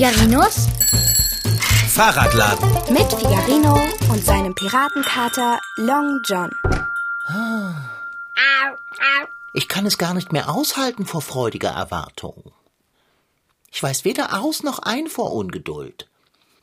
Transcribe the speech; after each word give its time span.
Figarinos 0.00 0.66
Fahrradladen. 1.90 2.70
mit 2.90 3.12
Figarino 3.12 3.78
und 4.10 4.24
seinem 4.24 4.54
Piratenkater 4.54 5.60
Long 5.76 6.22
John. 6.24 6.50
Ich 9.52 9.68
kann 9.68 9.84
es 9.84 9.98
gar 9.98 10.14
nicht 10.14 10.32
mehr 10.32 10.48
aushalten 10.48 11.04
vor 11.04 11.20
freudiger 11.20 11.68
Erwartung. 11.68 12.50
Ich 13.70 13.82
weiß 13.82 14.06
weder 14.06 14.40
aus 14.40 14.62
noch 14.62 14.78
ein 14.78 15.06
vor 15.06 15.34
Ungeduld. 15.34 16.08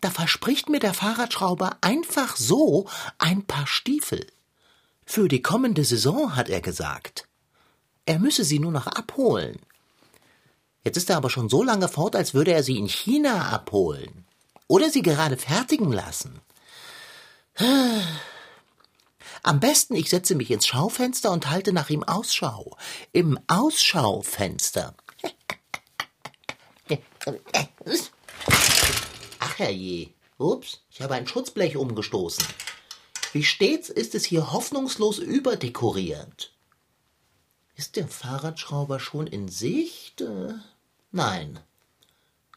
Da 0.02 0.10
verspricht 0.10 0.68
mir 0.70 0.80
der 0.80 0.96
Fahrradschrauber 0.96 1.78
einfach 1.82 2.38
so 2.38 2.88
ein 3.20 3.46
paar 3.46 3.68
Stiefel. 3.68 4.26
Für 5.06 5.28
die 5.28 5.44
kommende 5.44 5.84
Saison, 5.84 6.36
hat 6.36 6.50
er 6.50 6.62
gesagt. 6.62 7.28
Er 8.08 8.18
müsse 8.18 8.44
sie 8.44 8.58
nur 8.58 8.72
noch 8.72 8.88
abholen. 8.88 9.60
Jetzt 10.88 10.96
ist 10.96 11.10
er 11.10 11.18
aber 11.18 11.30
schon 11.30 11.50
so 11.50 11.64
lange 11.64 11.90
fort, 11.90 12.16
als 12.16 12.34
würde 12.34 12.54
er 12.54 12.64
sie 12.64 12.78
in 12.78 12.88
China 12.88 13.50
abholen. 13.50 14.26
Oder 14.68 14.90
sie 14.90 15.02
gerade 15.02 15.36
fertigen 15.36 15.92
lassen. 15.92 16.40
Am 19.44 19.60
besten, 19.60 19.96
ich 19.96 20.10
setze 20.10 20.34
mich 20.34 20.50
ins 20.50 20.66
Schaufenster 20.66 21.32
und 21.32 21.50
halte 21.50 21.74
nach 21.74 21.90
ihm 21.90 22.04
Ausschau. 22.04 22.78
Im 23.12 23.38
Ausschaufenster. 23.48 24.96
Ach 29.40 29.60
herrje. 29.60 30.12
Ups, 30.38 30.80
ich 30.90 31.02
habe 31.02 31.16
ein 31.16 31.28
Schutzblech 31.28 31.76
umgestoßen. 31.76 32.46
Wie 33.34 33.44
stets 33.44 33.90
ist 33.90 34.16
es 34.16 34.24
hier 34.24 34.54
hoffnungslos 34.54 35.20
überdekoriert. 35.20 36.54
Ist 37.76 37.98
der 37.98 38.08
Fahrradschrauber 38.08 39.02
schon 39.02 39.28
in 39.28 39.50
Sicht? 39.50 40.24
Nein. 41.12 41.60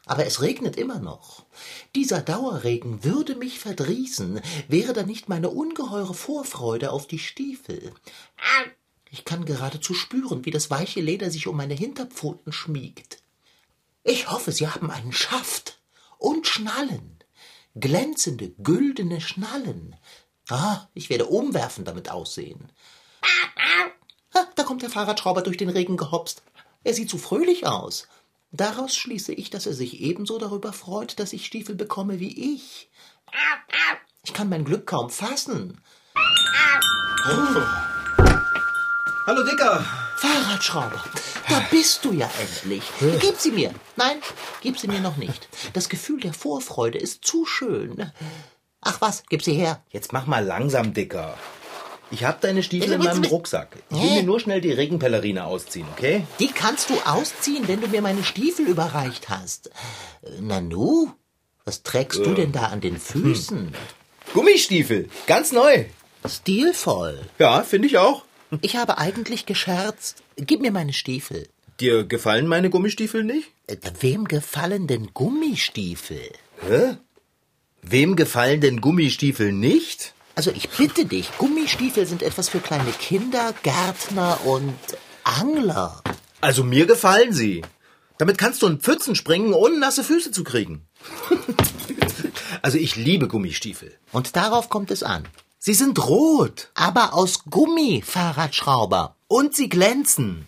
Aber 0.05 0.25
es 0.25 0.41
regnet 0.41 0.75
immer 0.77 0.99
noch. 0.99 1.45
Dieser 1.95 2.21
Dauerregen 2.21 3.03
würde 3.03 3.35
mich 3.35 3.59
verdrießen, 3.59 4.41
wäre 4.67 4.93
da 4.93 5.03
nicht 5.03 5.29
meine 5.29 5.49
ungeheure 5.49 6.13
Vorfreude 6.13 6.91
auf 6.91 7.07
die 7.07 7.19
Stiefel. 7.19 7.93
Ich 9.09 9.25
kann 9.25 9.45
geradezu 9.45 9.93
spüren, 9.93 10.45
wie 10.45 10.51
das 10.51 10.71
weiche 10.71 11.01
Leder 11.01 11.29
sich 11.29 11.47
um 11.47 11.57
meine 11.57 11.75
Hinterpfoten 11.75 12.51
schmiegt. 12.51 13.21
Ich 14.03 14.31
hoffe, 14.31 14.51
sie 14.51 14.67
haben 14.67 14.89
einen 14.89 15.13
Schaft 15.13 15.79
und 16.17 16.47
Schnallen. 16.47 17.19
Glänzende, 17.75 18.49
güldene 18.57 19.21
Schnallen. 19.21 19.95
Ah, 20.49 20.87
ich 20.93 21.09
werde 21.09 21.27
umwerfend 21.27 21.87
damit 21.87 22.09
aussehen. 22.09 22.71
Ah, 24.33 24.45
da 24.55 24.63
kommt 24.63 24.81
der 24.81 24.89
Fahrradschrauber 24.89 25.41
durch 25.41 25.57
den 25.57 25.69
Regen 25.69 25.97
gehopst. 25.97 26.41
Er 26.83 26.93
sieht 26.93 27.09
so 27.09 27.17
fröhlich 27.17 27.67
aus. 27.67 28.07
Daraus 28.51 28.95
schließe 28.95 29.33
ich, 29.33 29.49
dass 29.49 29.65
er 29.65 29.73
sich 29.73 30.01
ebenso 30.01 30.37
darüber 30.37 30.73
freut, 30.73 31.19
dass 31.19 31.31
ich 31.31 31.45
Stiefel 31.45 31.75
bekomme 31.75 32.19
wie 32.19 32.55
ich. 32.55 32.89
Ich 34.23 34.33
kann 34.33 34.49
mein 34.49 34.65
Glück 34.65 34.85
kaum 34.87 35.09
fassen. 35.09 35.81
Hallo 39.25 39.43
Dicker. 39.43 39.85
Fahrradschrauber, 40.17 41.03
da 41.49 41.63
bist 41.71 42.03
du 42.03 42.11
ja 42.11 42.29
endlich. 42.39 42.83
Gib 43.21 43.37
sie 43.37 43.51
mir. 43.51 43.73
Nein, 43.95 44.17
gib 44.61 44.77
sie 44.77 44.87
mir 44.87 44.99
noch 44.99 45.15
nicht. 45.15 45.47
Das 45.73 45.89
Gefühl 45.89 46.19
der 46.19 46.33
Vorfreude 46.33 46.99
ist 46.99 47.23
zu 47.25 47.45
schön. 47.45 48.11
Ach 48.81 48.99
was, 48.99 49.23
gib 49.29 49.43
sie 49.43 49.53
her. 49.53 49.83
Jetzt 49.89 50.11
mach 50.13 50.27
mal 50.27 50.45
langsam, 50.45 50.93
Dicker. 50.93 51.37
Ich 52.11 52.23
hab 52.25 52.41
deine 52.41 52.61
Stiefel 52.61 52.91
in 52.93 53.01
Äh, 53.01 53.03
meinem 53.05 53.23
äh, 53.23 53.27
Rucksack. 53.27 53.77
Ich 53.89 53.97
will 54.01 54.09
mir 54.11 54.23
nur 54.23 54.39
schnell 54.39 54.59
die 54.61 54.71
Regenpellerine 54.71 55.45
ausziehen, 55.45 55.87
okay? 55.93 56.25
Die 56.39 56.47
kannst 56.47 56.89
du 56.89 56.95
ausziehen, 57.05 57.67
wenn 57.67 57.79
du 57.81 57.87
mir 57.87 58.01
meine 58.01 58.23
Stiefel 58.23 58.67
überreicht 58.67 59.29
hast. 59.29 59.67
Äh, 60.21 60.41
Nanu, 60.41 61.09
was 61.65 61.83
trägst 61.83 62.19
du 62.25 62.33
denn 62.33 62.51
da 62.51 62.65
an 62.67 62.81
den 62.81 62.97
Füßen? 62.99 63.73
Gummistiefel, 64.33 65.09
ganz 65.27 65.51
neu. 65.51 65.85
Stilvoll. 66.27 67.19
Ja, 67.39 67.63
finde 67.63 67.87
ich 67.87 67.97
auch. 67.97 68.23
Ich 68.61 68.75
habe 68.75 68.97
eigentlich 68.97 69.45
gescherzt. 69.45 70.21
Gib 70.35 70.61
mir 70.61 70.71
meine 70.71 70.93
Stiefel. 70.93 71.47
Dir 71.79 72.03
gefallen 72.03 72.47
meine 72.47 72.69
Gummistiefel 72.69 73.23
nicht? 73.23 73.49
Äh, 73.67 73.77
Wem 74.01 74.25
gefallen 74.27 74.87
denn 74.87 75.11
Gummistiefel? 75.13 76.29
Hä? 76.67 76.97
Wem 77.81 78.15
gefallen 78.15 78.61
denn 78.61 78.81
Gummistiefel 78.81 79.51
nicht? 79.51 80.13
Also 80.41 80.49
ich 80.55 80.69
bitte 80.69 81.05
dich, 81.05 81.29
Gummistiefel 81.37 82.07
sind 82.07 82.23
etwas 82.23 82.49
für 82.49 82.61
kleine 82.61 82.91
Kinder, 82.93 83.53
Gärtner 83.61 84.39
und 84.43 84.73
Angler. 85.23 86.01
Also 86.39 86.63
mir 86.63 86.87
gefallen 86.87 87.31
sie. 87.31 87.61
Damit 88.17 88.39
kannst 88.39 88.63
du 88.63 88.65
in 88.65 88.79
Pfützen 88.79 89.13
springen, 89.13 89.53
ohne 89.53 89.77
nasse 89.77 90.03
Füße 90.03 90.31
zu 90.31 90.43
kriegen. 90.43 90.87
also 92.63 92.79
ich 92.79 92.95
liebe 92.95 93.27
Gummistiefel. 93.27 93.95
Und 94.11 94.35
darauf 94.35 94.69
kommt 94.69 94.89
es 94.89 95.03
an. 95.03 95.27
Sie 95.59 95.75
sind 95.75 96.03
rot 96.07 96.71
Aber 96.73 97.13
aus 97.13 97.43
Gummi, 97.47 98.01
Fahrradschrauber. 98.03 99.15
und 99.27 99.55
sie 99.55 99.69
glänzen. 99.69 100.47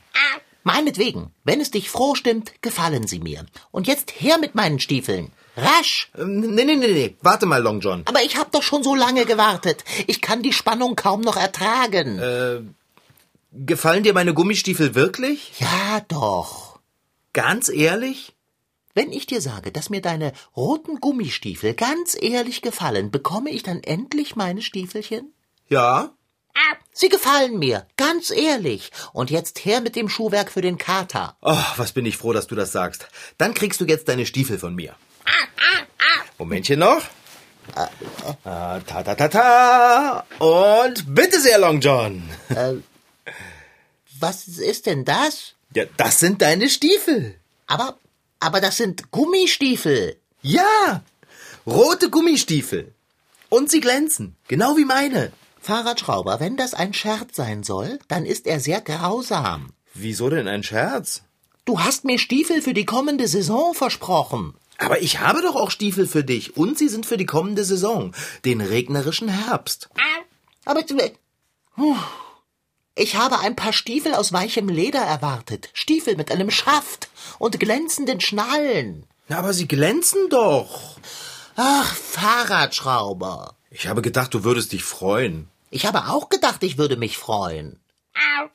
Meinetwegen, 0.63 1.29
wenn 1.43 1.61
es 1.61 1.69
dich 1.69 1.91
froh 1.91 2.15
stimmt, 2.15 2.63
gefallen 2.63 3.05
sie 3.05 3.19
mir. 3.19 3.45
Und 3.69 3.85
jetzt 3.85 4.11
her 4.19 4.39
mit 4.39 4.55
meinen 4.55 4.79
Stiefeln. 4.79 5.31
Rasch! 5.55 6.11
Ähm, 6.17 6.39
nee, 6.39 6.63
nee, 6.63 6.75
nee, 6.75 6.87
nee. 6.87 7.15
Warte 7.21 7.45
mal, 7.45 7.61
Long 7.61 7.79
John. 7.79 8.03
Aber 8.05 8.23
ich 8.23 8.37
hab 8.37 8.51
doch 8.51 8.63
schon 8.63 8.83
so 8.83 8.95
lange 8.95 9.25
gewartet. 9.25 9.83
Ich 10.07 10.21
kann 10.21 10.41
die 10.41 10.53
Spannung 10.53 10.95
kaum 10.95 11.21
noch 11.21 11.37
ertragen. 11.37 12.75
Gefallen 13.51 14.03
dir 14.03 14.13
meine 14.13 14.33
Gummistiefel 14.33 14.95
wirklich? 14.95 15.53
ja, 15.59 16.01
doch. 16.07 16.79
Ganz 17.33 17.69
ehrlich? 17.69 18.33
Wenn 18.95 19.11
ich 19.11 19.25
dir 19.25 19.41
sage, 19.41 19.71
dass 19.71 19.89
mir 19.89 20.01
deine 20.01 20.33
roten 20.55 20.99
Gummistiefel 20.99 21.73
ganz 21.73 22.15
ehrlich 22.19 22.61
gefallen, 22.61 23.09
bekomme 23.09 23.49
ich 23.49 23.63
dann 23.63 23.81
endlich 23.81 24.35
meine 24.35 24.61
Stiefelchen? 24.61 25.33
Ja. 25.67 26.11
Sie 26.91 27.09
gefallen 27.09 27.57
mir, 27.57 27.87
ganz 27.97 28.29
ehrlich. 28.29 28.91
Und 29.13 29.31
jetzt 29.31 29.65
her 29.65 29.81
mit 29.81 29.95
dem 29.95 30.09
Schuhwerk 30.09 30.51
für 30.51 30.61
den 30.61 30.77
Kater. 30.77 31.35
Oh, 31.41 31.57
was 31.77 31.91
bin 31.91 32.05
ich 32.05 32.17
froh, 32.17 32.33
dass 32.33 32.45
du 32.45 32.53
das 32.53 32.71
sagst. 32.71 33.07
Dann 33.39 33.55
kriegst 33.55 33.81
du 33.81 33.85
jetzt 33.85 34.07
deine 34.07 34.27
Stiefel 34.27 34.59
von 34.59 34.75
mir. 34.75 34.95
Momentchen 36.37 36.79
noch. 36.79 37.01
Ah, 38.43 38.79
ta 38.85 39.03
ta 39.03 39.15
ta 39.15 39.27
ta. 39.27 40.25
Und 40.39 41.15
bitte 41.15 41.39
sehr, 41.39 41.57
Long 41.57 41.79
John. 41.79 42.23
Was 44.19 44.47
ist 44.47 44.85
denn 44.85 45.05
das? 45.05 45.53
Ja, 45.73 45.85
das 45.97 46.19
sind 46.19 46.41
deine 46.41 46.69
Stiefel. 46.69 47.35
Aber, 47.67 47.97
aber 48.39 48.61
das 48.61 48.77
sind 48.77 49.11
Gummistiefel. 49.11 50.17
Ja. 50.41 51.01
Rote 51.65 52.09
Gummistiefel. 52.09 52.93
Und 53.49 53.69
sie 53.71 53.79
glänzen. 53.79 54.35
Genau 54.47 54.75
wie 54.77 54.85
meine. 54.85 55.31
Fahrradschrauber, 55.61 56.39
wenn 56.41 56.57
das 56.57 56.73
ein 56.73 56.93
Scherz 56.93 57.35
sein 57.37 57.63
soll, 57.63 57.99
dann 58.09 58.25
ist 58.25 58.47
er 58.47 58.59
sehr 58.59 58.81
grausam. 58.81 59.71
Wieso 59.93 60.29
denn 60.29 60.47
ein 60.47 60.63
Scherz? 60.63 61.23
Du 61.65 61.79
hast 61.79 62.03
mir 62.03 62.19
Stiefel 62.19 62.61
für 62.61 62.73
die 62.73 62.85
kommende 62.85 63.27
Saison 63.29 63.73
versprochen. 63.73 64.55
Aber 64.83 65.01
ich 65.01 65.19
habe 65.19 65.41
doch 65.41 65.55
auch 65.55 65.71
Stiefel 65.71 66.07
für 66.07 66.23
dich. 66.23 66.57
Und 66.57 66.77
sie 66.77 66.89
sind 66.89 67.05
für 67.05 67.17
die 67.17 67.25
kommende 67.25 67.63
Saison. 67.63 68.13
Den 68.45 68.61
regnerischen 68.61 69.29
Herbst. 69.29 69.89
Aber 70.65 70.81
Puh. 71.75 71.95
ich 72.95 73.15
habe 73.15 73.39
ein 73.39 73.55
paar 73.55 73.73
Stiefel 73.73 74.13
aus 74.13 74.33
weichem 74.33 74.69
Leder 74.69 74.99
erwartet. 75.01 75.69
Stiefel 75.73 76.15
mit 76.15 76.31
einem 76.31 76.51
Schaft 76.51 77.09
und 77.39 77.59
glänzenden 77.59 78.19
Schnallen. 78.21 79.05
Na, 79.27 79.37
aber 79.39 79.53
sie 79.53 79.67
glänzen 79.67 80.29
doch. 80.29 80.97
Ach, 81.55 81.95
Fahrradschrauber. 81.95 83.55
Ich 83.71 83.87
habe 83.87 84.01
gedacht, 84.01 84.33
du 84.33 84.43
würdest 84.43 84.71
dich 84.71 84.83
freuen. 84.83 85.49
Ich 85.69 85.85
habe 85.85 86.09
auch 86.09 86.29
gedacht, 86.29 86.63
ich 86.63 86.77
würde 86.77 86.97
mich 86.97 87.17
freuen. 87.17 87.79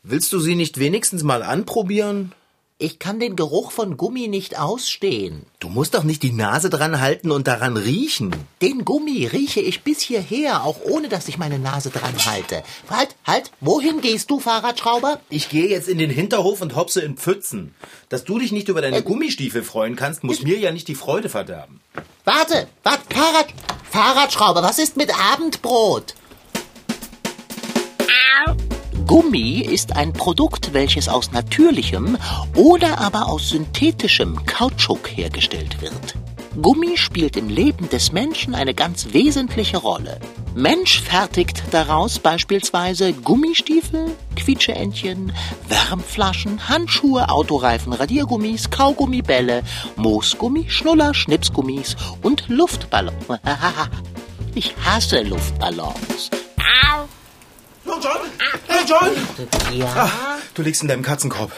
Willst 0.03 0.33
du 0.33 0.39
sie 0.39 0.55
nicht 0.55 0.79
wenigstens 0.79 1.23
mal 1.23 1.43
anprobieren? 1.43 2.33
Ich 2.81 3.01
kann 3.01 3.19
den 3.19 3.35
Geruch 3.35 3.73
von 3.73 3.97
Gummi 3.97 4.29
nicht 4.29 4.57
ausstehen. 4.57 5.43
Du 5.59 5.69
musst 5.69 5.95
doch 5.95 6.05
nicht 6.05 6.23
die 6.23 6.31
Nase 6.31 6.71
dran 6.71 7.01
halten 7.01 7.33
und 7.33 7.49
daran 7.49 7.77
riechen. 7.77 8.31
Den 8.63 8.85
Gummi 8.85 9.27
rieche 9.27 9.59
ich 9.59 9.83
bis 9.83 10.01
hierher, 10.01 10.63
auch 10.63 10.77
ohne 10.85 11.09
dass 11.09 11.27
ich 11.27 11.39
meine 11.39 11.59
Nase 11.59 11.91
dran 11.91 12.15
halte. 12.25 12.63
Halt, 12.89 13.17
halt, 13.27 13.51
wohin 13.61 14.01
gehst 14.01 14.31
du, 14.31 14.39
Fahrradschrauber? 14.39 15.19
Ich 15.29 15.49
gehe 15.49 15.67
jetzt 15.67 15.89
in 15.89 15.99
den 15.99 16.11
Hinterhof 16.11 16.61
und 16.61 16.77
hopse 16.77 17.01
in 17.01 17.17
Pfützen. 17.17 17.75
Dass 18.11 18.23
du 18.23 18.39
dich 18.39 18.53
nicht 18.53 18.69
über 18.69 18.81
deine 18.81 19.03
Gummistiefel 19.03 19.65
freuen 19.65 19.97
kannst, 19.97 20.23
muss 20.23 20.43
mir 20.43 20.57
ja 20.57 20.71
nicht 20.71 20.87
die 20.87 20.95
Freude 20.95 21.29
verderben. 21.29 21.81
Warte, 22.25 22.69
warte, 22.85 23.03
Fahrrad, 23.13 23.47
Fahrradschrauber, 23.91 24.63
was 24.63 24.79
ist 24.79 24.97
mit 24.97 25.11
Abendbrot? 25.33 26.15
Gummi 29.09 29.61
ist 29.61 29.97
ein 29.97 30.13
Produkt, 30.13 30.75
welches 30.75 31.09
aus 31.09 31.33
natürlichem 31.33 32.19
oder 32.55 32.99
aber 32.99 33.31
aus 33.31 33.49
synthetischem 33.49 34.45
Kautschuk 34.45 35.09
hergestellt 35.09 35.81
wird. 35.81 36.15
Gummi 36.61 36.99
spielt 36.99 37.39
im 37.39 37.49
Leben 37.49 37.89
des 37.89 38.13
Menschen 38.13 38.55
eine 38.55 38.75
ganz 38.75 39.15
wesentliche 39.15 39.79
Rolle. 39.79 40.21
Mensch 40.55 41.01
fertigt 41.01 41.63
daraus 41.71 42.19
beispielsweise 42.19 43.15
Gummistiefel, 43.15 44.15
Quietscheentchen, 44.37 45.33
Wärmflaschen, 45.69 46.69
Handschuhe, 46.69 47.31
Autoreifen, 47.31 47.95
Radiergummis, 47.95 48.69
Kaugummibälle, 48.69 49.63
Moosgummi, 49.97 50.67
Schnuller, 50.69 51.15
Schnipsgummis 51.15 51.97
und 52.23 52.45
Luftballons. 52.49 53.15
Ich 54.55 54.75
hasse 54.85 55.23
Luftballons. 55.23 56.31
Long 57.89 58.03
John! 58.03 58.21
Long 58.69 58.87
John! 58.87 59.79
Ja? 59.79 59.87
Ah, 59.97 60.39
du 60.53 60.61
liegst 60.61 60.83
in 60.83 60.89
deinem 60.89 61.03
Katzenkorb. 61.03 61.51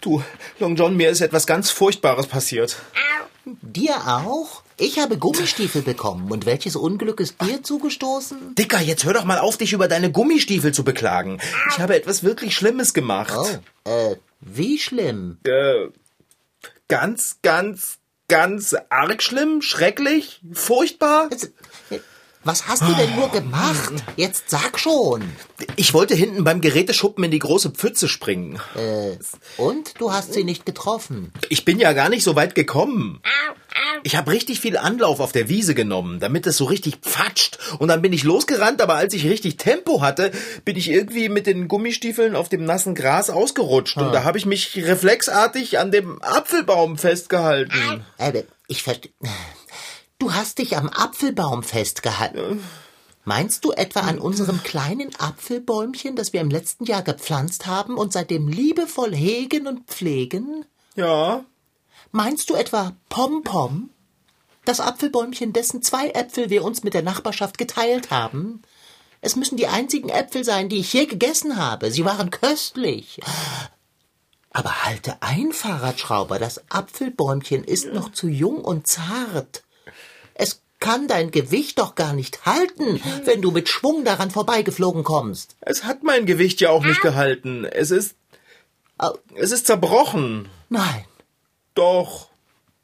Du, 0.00 0.20
Long 0.58 0.74
John, 0.74 0.96
mir 0.96 1.10
ist 1.10 1.20
etwas 1.20 1.46
ganz 1.46 1.70
Furchtbares 1.70 2.26
passiert. 2.26 2.76
Dir 3.44 3.94
auch? 4.08 4.62
Ich 4.78 4.98
habe 4.98 5.16
Gummistiefel 5.16 5.82
bekommen. 5.82 6.32
Und 6.32 6.44
welches 6.44 6.74
Unglück 6.74 7.20
ist 7.20 7.40
dir 7.40 7.62
zugestoßen? 7.62 8.56
Dicker, 8.56 8.80
jetzt 8.80 9.04
hör 9.04 9.14
doch 9.14 9.24
mal 9.24 9.38
auf, 9.38 9.58
dich 9.58 9.72
über 9.72 9.86
deine 9.86 10.10
Gummistiefel 10.10 10.74
zu 10.74 10.82
beklagen. 10.82 11.38
Ich 11.70 11.78
habe 11.78 11.94
etwas 11.94 12.24
wirklich 12.24 12.56
Schlimmes 12.56 12.92
gemacht. 12.92 13.32
Oh, 13.36 13.88
äh, 13.88 14.16
wie 14.40 14.78
schlimm? 14.80 15.38
Äh, 15.44 15.86
ganz, 16.88 17.38
ganz, 17.42 17.98
ganz 18.26 18.74
arg 18.90 19.22
schlimm, 19.22 19.62
schrecklich, 19.62 20.40
furchtbar. 20.52 21.30
Was 22.46 22.68
hast 22.68 22.82
du 22.82 22.94
denn 22.94 23.16
nur 23.16 23.28
gemacht? 23.32 23.92
Jetzt 24.14 24.50
sag 24.50 24.78
schon. 24.78 25.24
Ich 25.74 25.92
wollte 25.94 26.14
hinten 26.14 26.44
beim 26.44 26.60
Geräteschuppen 26.60 27.24
in 27.24 27.32
die 27.32 27.40
große 27.40 27.70
Pfütze 27.70 28.06
springen. 28.06 28.60
Äh, 28.76 29.16
und 29.60 29.94
du 29.98 30.12
hast 30.12 30.32
sie 30.32 30.44
nicht 30.44 30.64
getroffen. 30.64 31.32
Ich 31.48 31.64
bin 31.64 31.80
ja 31.80 31.92
gar 31.92 32.08
nicht 32.08 32.22
so 32.22 32.36
weit 32.36 32.54
gekommen. 32.54 33.20
Ich 34.04 34.14
habe 34.14 34.30
richtig 34.30 34.60
viel 34.60 34.76
Anlauf 34.76 35.18
auf 35.18 35.32
der 35.32 35.48
Wiese 35.48 35.74
genommen, 35.74 36.20
damit 36.20 36.46
es 36.46 36.56
so 36.56 36.66
richtig 36.66 36.98
pfatscht. 37.02 37.58
Und 37.80 37.88
dann 37.88 38.00
bin 38.00 38.12
ich 38.12 38.22
losgerannt, 38.22 38.80
aber 38.80 38.94
als 38.94 39.12
ich 39.12 39.24
richtig 39.26 39.56
Tempo 39.56 40.00
hatte, 40.00 40.30
bin 40.64 40.76
ich 40.76 40.88
irgendwie 40.88 41.28
mit 41.28 41.48
den 41.48 41.66
Gummistiefeln 41.66 42.36
auf 42.36 42.48
dem 42.48 42.64
nassen 42.64 42.94
Gras 42.94 43.28
ausgerutscht. 43.28 43.96
Und 43.96 44.12
da 44.12 44.22
habe 44.22 44.38
ich 44.38 44.46
mich 44.46 44.76
reflexartig 44.76 45.80
an 45.80 45.90
dem 45.90 46.22
Apfelbaum 46.22 46.96
festgehalten. 46.96 48.04
Äh, 48.18 48.44
ich 48.68 48.84
verstehe. 48.84 49.10
Du 50.18 50.32
hast 50.32 50.58
dich 50.58 50.76
am 50.76 50.88
Apfelbaum 50.88 51.62
festgehalten. 51.62 52.64
Meinst 53.24 53.64
du 53.64 53.72
etwa 53.72 54.00
an 54.00 54.18
unserem 54.18 54.62
kleinen 54.62 55.14
Apfelbäumchen, 55.16 56.16
das 56.16 56.32
wir 56.32 56.40
im 56.40 56.48
letzten 56.48 56.84
Jahr 56.84 57.02
gepflanzt 57.02 57.66
haben 57.66 57.98
und 57.98 58.12
seitdem 58.12 58.48
liebevoll 58.48 59.14
hegen 59.14 59.66
und 59.66 59.88
pflegen? 59.88 60.64
Ja. 60.94 61.44
Meinst 62.12 62.48
du 62.48 62.54
etwa 62.54 62.96
Pompom? 63.08 63.90
Das 64.64 64.80
Apfelbäumchen, 64.80 65.52
dessen 65.52 65.82
zwei 65.82 66.10
Äpfel 66.10 66.50
wir 66.50 66.64
uns 66.64 66.82
mit 66.82 66.94
der 66.94 67.02
Nachbarschaft 67.02 67.58
geteilt 67.58 68.10
haben? 68.10 68.62
Es 69.20 69.36
müssen 69.36 69.56
die 69.56 69.66
einzigen 69.66 70.08
Äpfel 70.08 70.44
sein, 70.44 70.68
die 70.68 70.78
ich 70.78 70.92
je 70.92 71.06
gegessen 71.06 71.56
habe. 71.56 71.90
Sie 71.90 72.04
waren 72.04 72.30
köstlich. 72.30 73.20
Aber 74.50 74.84
halte 74.84 75.20
ein, 75.20 75.52
Fahrradschrauber, 75.52 76.38
das 76.38 76.70
Apfelbäumchen 76.70 77.64
ist 77.64 77.92
noch 77.92 78.12
zu 78.12 78.28
jung 78.28 78.64
und 78.64 78.86
zart. 78.86 79.64
Es 80.38 80.60
kann 80.78 81.08
dein 81.08 81.30
Gewicht 81.30 81.78
doch 81.78 81.94
gar 81.94 82.12
nicht 82.12 82.44
halten, 82.44 83.00
wenn 83.24 83.40
du 83.40 83.50
mit 83.50 83.68
Schwung 83.70 84.04
daran 84.04 84.30
vorbeigeflogen 84.30 85.02
kommst. 85.04 85.56
Es 85.62 85.84
hat 85.84 86.02
mein 86.02 86.26
Gewicht 86.26 86.60
ja 86.60 86.68
auch 86.70 86.84
nicht 86.84 87.00
gehalten. 87.00 87.64
Es 87.64 87.90
ist. 87.90 88.14
Es 89.34 89.52
ist 89.52 89.66
zerbrochen. 89.66 90.48
Nein, 90.68 91.04
Doch. 91.74 92.28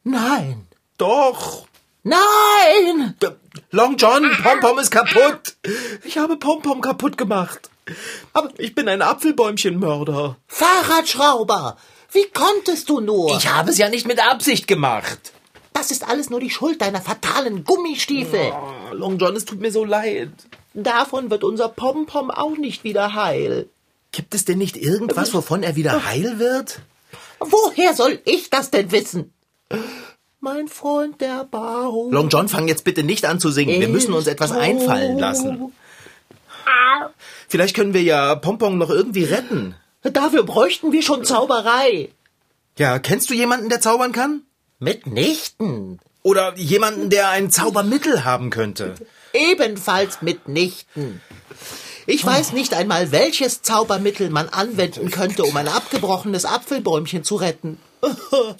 nein, 0.04 0.66
Doch. 0.98 1.66
nein! 2.02 3.16
D- 3.22 3.28
Long 3.70 3.96
John, 3.96 4.30
Pompom 4.42 4.78
ist 4.78 4.90
kaputt. 4.90 5.56
Ich 6.04 6.16
habe 6.18 6.36
Pompom 6.36 6.80
kaputt 6.80 7.16
gemacht. 7.18 7.70
Aber 8.32 8.50
ich 8.58 8.74
bin 8.74 8.88
ein 8.88 9.02
Apfelbäumchenmörder. 9.02 10.36
Fahrradschrauber! 10.46 11.76
Wie 12.12 12.26
konntest 12.32 12.88
du 12.90 13.00
nur? 13.00 13.36
Ich 13.38 13.48
habe 13.48 13.70
es 13.70 13.78
ja 13.78 13.88
nicht 13.88 14.06
mit 14.06 14.20
Absicht 14.20 14.66
gemacht. 14.66 15.32
Das 15.72 15.90
ist 15.90 16.06
alles 16.08 16.30
nur 16.30 16.40
die 16.40 16.50
Schuld 16.50 16.80
deiner 16.80 17.00
fatalen 17.00 17.64
Gummistiefel. 17.64 18.52
Oh, 18.52 18.94
Long 18.94 19.18
John, 19.18 19.34
es 19.36 19.44
tut 19.44 19.60
mir 19.60 19.72
so 19.72 19.84
leid. 19.84 20.30
Davon 20.74 21.30
wird 21.30 21.44
unser 21.44 21.68
Pompom 21.68 22.30
auch 22.30 22.56
nicht 22.56 22.84
wieder 22.84 23.14
heil. 23.14 23.68
Gibt 24.12 24.34
es 24.34 24.44
denn 24.44 24.58
nicht 24.58 24.76
irgendwas, 24.76 25.32
wovon 25.32 25.62
er 25.62 25.76
wieder 25.76 26.06
heil 26.06 26.38
wird? 26.38 26.80
Woher 27.40 27.94
soll 27.94 28.20
ich 28.24 28.50
das 28.50 28.70
denn 28.70 28.92
wissen? 28.92 29.32
Mein 30.40 30.68
Freund 30.68 31.20
der 31.20 31.44
Baum. 31.44 32.12
Long 32.12 32.28
John, 32.28 32.48
fang 32.48 32.68
jetzt 32.68 32.84
bitte 32.84 33.02
nicht 33.02 33.24
an 33.24 33.40
zu 33.40 33.50
singen. 33.50 33.80
Wir 33.80 33.88
müssen 33.88 34.12
uns 34.12 34.26
etwas 34.26 34.50
tot. 34.50 34.60
einfallen 34.60 35.18
lassen. 35.18 35.72
Vielleicht 37.48 37.76
können 37.76 37.94
wir 37.94 38.02
ja 38.02 38.34
Pompom 38.34 38.78
noch 38.78 38.90
irgendwie 38.90 39.24
retten. 39.24 39.74
Dafür 40.02 40.42
bräuchten 40.42 40.92
wir 40.92 41.02
schon 41.02 41.24
Zauberei. 41.24 42.10
Ja, 42.78 42.98
kennst 42.98 43.30
du 43.30 43.34
jemanden, 43.34 43.68
der 43.68 43.80
zaubern 43.80 44.12
kann? 44.12 44.42
Mitnichten. 44.82 46.00
Oder 46.22 46.56
jemanden, 46.56 47.08
der 47.08 47.30
ein 47.30 47.50
Zaubermittel 47.50 48.24
haben 48.24 48.50
könnte? 48.50 48.94
Ebenfalls 49.32 50.22
mitnichten. 50.22 51.20
Ich 52.06 52.24
weiß 52.26 52.52
nicht 52.52 52.74
einmal, 52.74 53.12
welches 53.12 53.62
Zaubermittel 53.62 54.28
man 54.30 54.48
anwenden 54.48 55.10
könnte, 55.10 55.44
um 55.44 55.56
ein 55.56 55.68
abgebrochenes 55.68 56.44
Apfelbäumchen 56.44 57.22
zu 57.22 57.36
retten. 57.36 57.78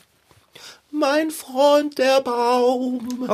Mein 0.93 1.31
Freund 1.31 1.99
der 1.99 2.21
Baum. 2.21 3.27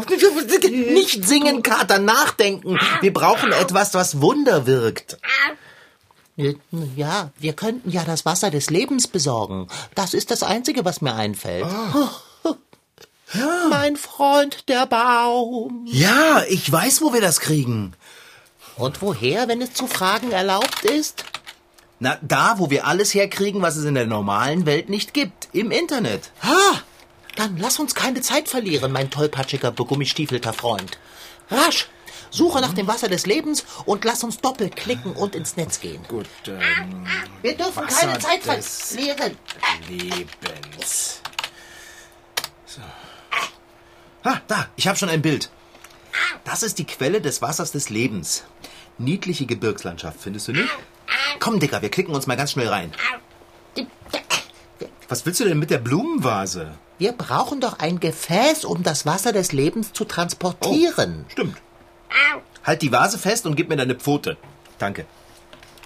Nicht 0.71 1.27
singen, 1.27 1.63
Kater, 1.63 1.99
nachdenken. 1.99 2.79
Wir 3.01 3.13
brauchen 3.13 3.53
etwas, 3.53 3.95
was 3.95 4.21
Wunder 4.23 4.67
wirkt. 4.67 5.19
Ja, 6.97 7.33
wir 7.39 7.53
könnten 7.53 7.91
ja 7.91 8.05
das 8.05 8.25
Wasser 8.25 8.51
des 8.51 8.71
Lebens 8.71 9.09
besorgen. 9.09 9.67
Das 9.95 10.15
ist 10.15 10.31
das 10.31 10.43
Einzige, 10.43 10.85
was 10.85 11.01
mir 11.01 11.15
einfällt. 11.15 11.67
Mein 13.69 13.97
Freund 13.97 14.69
der 14.69 14.87
Baum. 14.87 15.85
Ja, 15.87 16.45
ich 16.49 16.71
weiß, 16.71 17.03
wo 17.03 17.13
wir 17.13 17.21
das 17.21 17.41
kriegen. 17.41 17.95
Und 18.77 19.03
woher, 19.03 19.49
wenn 19.49 19.61
es 19.61 19.75
zu 19.75 19.87
fragen 19.87 20.31
erlaubt 20.31 20.85
ist? 20.85 21.25
Na, 22.01 22.17
da, 22.23 22.59
wo 22.59 22.71
wir 22.71 22.87
alles 22.87 23.13
herkriegen, 23.13 23.61
was 23.61 23.77
es 23.77 23.85
in 23.85 23.95
der 23.95 24.07
normalen 24.07 24.67
Welt 24.67 24.89
nicht 24.89 25.15
gibt. 25.15 25.49
Im 25.53 25.71
Internet. 25.71 26.31
Ha! 26.43 26.83
Dann 27.37 27.57
lass 27.57 27.79
uns 27.79 27.95
keine 27.95 28.21
Zeit 28.21 28.49
verlieren, 28.49 28.93
mein 28.93 29.11
tollpatschiger, 29.11 29.73
begummistiefelter 29.73 30.53
Freund. 30.53 30.99
Rasch! 31.51 31.89
Suche 32.31 32.61
nach 32.61 32.75
dem 32.75 32.87
Wasser 32.87 33.09
des 33.09 33.27
Lebens 33.27 33.65
und 33.87 34.05
lass 34.05 34.23
uns 34.23 34.39
doppelklicken 34.39 35.13
und 35.13 35.35
ins 35.35 35.57
Netz 35.57 35.81
gehen. 35.81 36.03
Gut, 36.09 36.27
ähm, 36.47 37.07
Wir 37.43 37.57
dürfen 37.57 37.85
Wasser 37.85 38.07
keine 38.07 38.19
Zeit 38.19 38.43
verlieren. 38.43 39.37
Lebens. 39.89 41.21
So. 42.67 42.83
Ah, 44.29 44.43
da, 44.47 44.67
ich 44.77 44.87
habe 44.87 44.99
schon 44.99 45.09
ein 45.09 45.23
Bild. 45.23 45.49
Das 46.45 46.63
ist 46.63 46.79
die 46.79 46.85
Quelle 46.85 47.23
des 47.23 47.41
Wassers 47.41 47.73
des 47.73 47.89
Lebens. 47.89 48.45
Niedliche 48.99 49.47
Gebirgslandschaft, 49.47 50.21
findest 50.21 50.49
du 50.49 50.53
nicht? 50.53 50.69
Komm, 51.41 51.61
Dicker, 51.61 51.81
wir 51.81 51.89
klicken 51.89 52.15
uns 52.15 52.27
mal 52.27 52.37
ganz 52.37 52.53
schnell 52.53 52.69
rein. 52.69 52.93
Was 55.09 55.25
willst 55.25 55.41
du 55.41 55.45
denn 55.45 55.59
mit 55.59 55.71
der 55.71 55.79
Blumenvase? 55.79 56.73
Wir 56.99 57.13
brauchen 57.13 57.63
doch 57.63 57.79
ein 57.79 58.01
Gefäß, 58.01 58.67
um 58.67 58.83
das 58.83 59.07
Wasser 59.07 59.33
des 59.33 59.53
Lebens 59.53 59.95
zu 59.95 60.05
transportieren. 60.05 61.25
Stimmt. 61.31 61.57
Halt 62.65 62.83
die 62.83 62.93
Vase 62.93 63.17
fest 63.17 63.47
und 63.47 63.55
gib 63.57 63.71
mir 63.71 63.77
deine 63.77 63.95
Pfote. 63.95 64.37
Danke. 64.79 65.07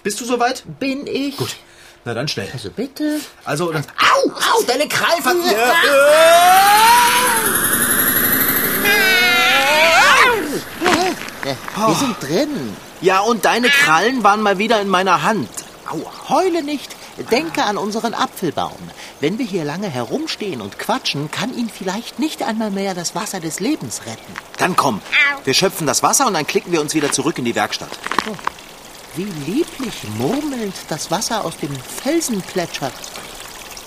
Bist 0.03 0.19
du 0.19 0.25
soweit? 0.25 0.65
Bin 0.79 1.07
ich? 1.07 1.37
Gut. 1.37 1.55
Na 2.03 2.13
dann 2.13 2.27
schnell. 2.27 2.49
Also 2.51 2.71
bitte. 2.71 3.21
Also, 3.45 3.71
dann. 3.71 3.85
Au! 3.85 4.29
Au! 4.31 4.63
Deine 4.67 4.89
Krallen. 4.89 5.41
Wir 11.43 11.95
sind 11.95 12.15
drin. 12.21 12.75
Ja, 13.01 13.19
und 13.19 13.45
deine 13.45 13.69
Krallen 13.69 14.23
waren 14.23 14.41
mal 14.41 14.57
wieder 14.57 14.81
in 14.81 14.87
meiner 14.87 15.23
Hand. 15.23 15.49
Aua. 15.89 16.29
Heule 16.29 16.63
nicht. 16.63 16.95
Denke 17.29 17.63
an 17.63 17.77
unseren 17.77 18.13
Apfelbaum. 18.13 18.77
Wenn 19.19 19.37
wir 19.37 19.45
hier 19.45 19.63
lange 19.63 19.87
herumstehen 19.87 20.61
und 20.61 20.79
quatschen, 20.79 21.29
kann 21.29 21.55
ihn 21.55 21.69
vielleicht 21.69 22.17
nicht 22.17 22.41
einmal 22.41 22.71
mehr 22.71 22.95
das 22.95 23.13
Wasser 23.13 23.39
des 23.39 23.59
Lebens 23.59 24.01
retten. 24.05 24.33
Dann 24.57 24.75
komm. 24.75 25.01
Wir 25.43 25.53
schöpfen 25.53 25.85
das 25.85 26.01
Wasser 26.01 26.25
und 26.25 26.33
dann 26.33 26.47
klicken 26.47 26.71
wir 26.71 26.81
uns 26.81 26.95
wieder 26.95 27.11
zurück 27.11 27.37
in 27.37 27.45
die 27.45 27.55
Werkstatt. 27.55 27.91
Wie 29.15 29.27
lieblich 29.45 29.93
murmelnd 30.17 30.73
das 30.89 31.11
Wasser 31.11 31.45
aus 31.45 31.57
dem 31.57 31.75
Felsen 31.75 32.41
plätschert. 32.41 32.93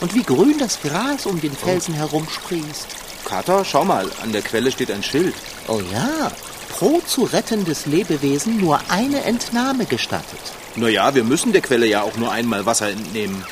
Und 0.01 0.15
wie 0.15 0.23
grün 0.23 0.59
das 0.59 0.81
Gras 0.83 1.27
um 1.27 1.41
den 1.41 1.57
Felsen 1.57 1.95
herumsprießt. 1.95 2.87
Kater, 3.25 3.65
schau 3.65 3.85
mal, 3.85 4.09
an 4.23 4.31
der 4.31 4.43
Quelle 4.43 4.71
steht 4.71 4.93
ein 4.93 5.03
Schild. 5.03 5.35
Oh 5.67 5.81
ja, 5.93 6.31
pro 6.77 7.01
zu 7.01 7.25
rettendes 7.25 7.87
Lebewesen 7.87 8.59
nur 8.59 8.79
eine 8.91 9.25
Entnahme 9.25 9.87
gestattet. 9.87 10.39
Naja, 10.75 11.15
wir 11.15 11.25
müssen 11.25 11.55
der 11.55 11.63
Quelle 11.63 11.87
ja 11.87 12.03
auch 12.03 12.17
nur 12.17 12.31
einmal 12.31 12.67
Wasser 12.67 12.91
entnehmen. 12.91 13.43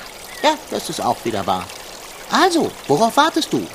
Ja, 0.43 0.51
das 0.71 0.91
ist 0.91 1.01
auch 1.01 1.17
wieder 1.25 1.47
wahr. 1.47 1.65
Also, 2.31 2.71
worauf 2.87 3.17
wartest 3.17 3.51
du? 3.51 3.67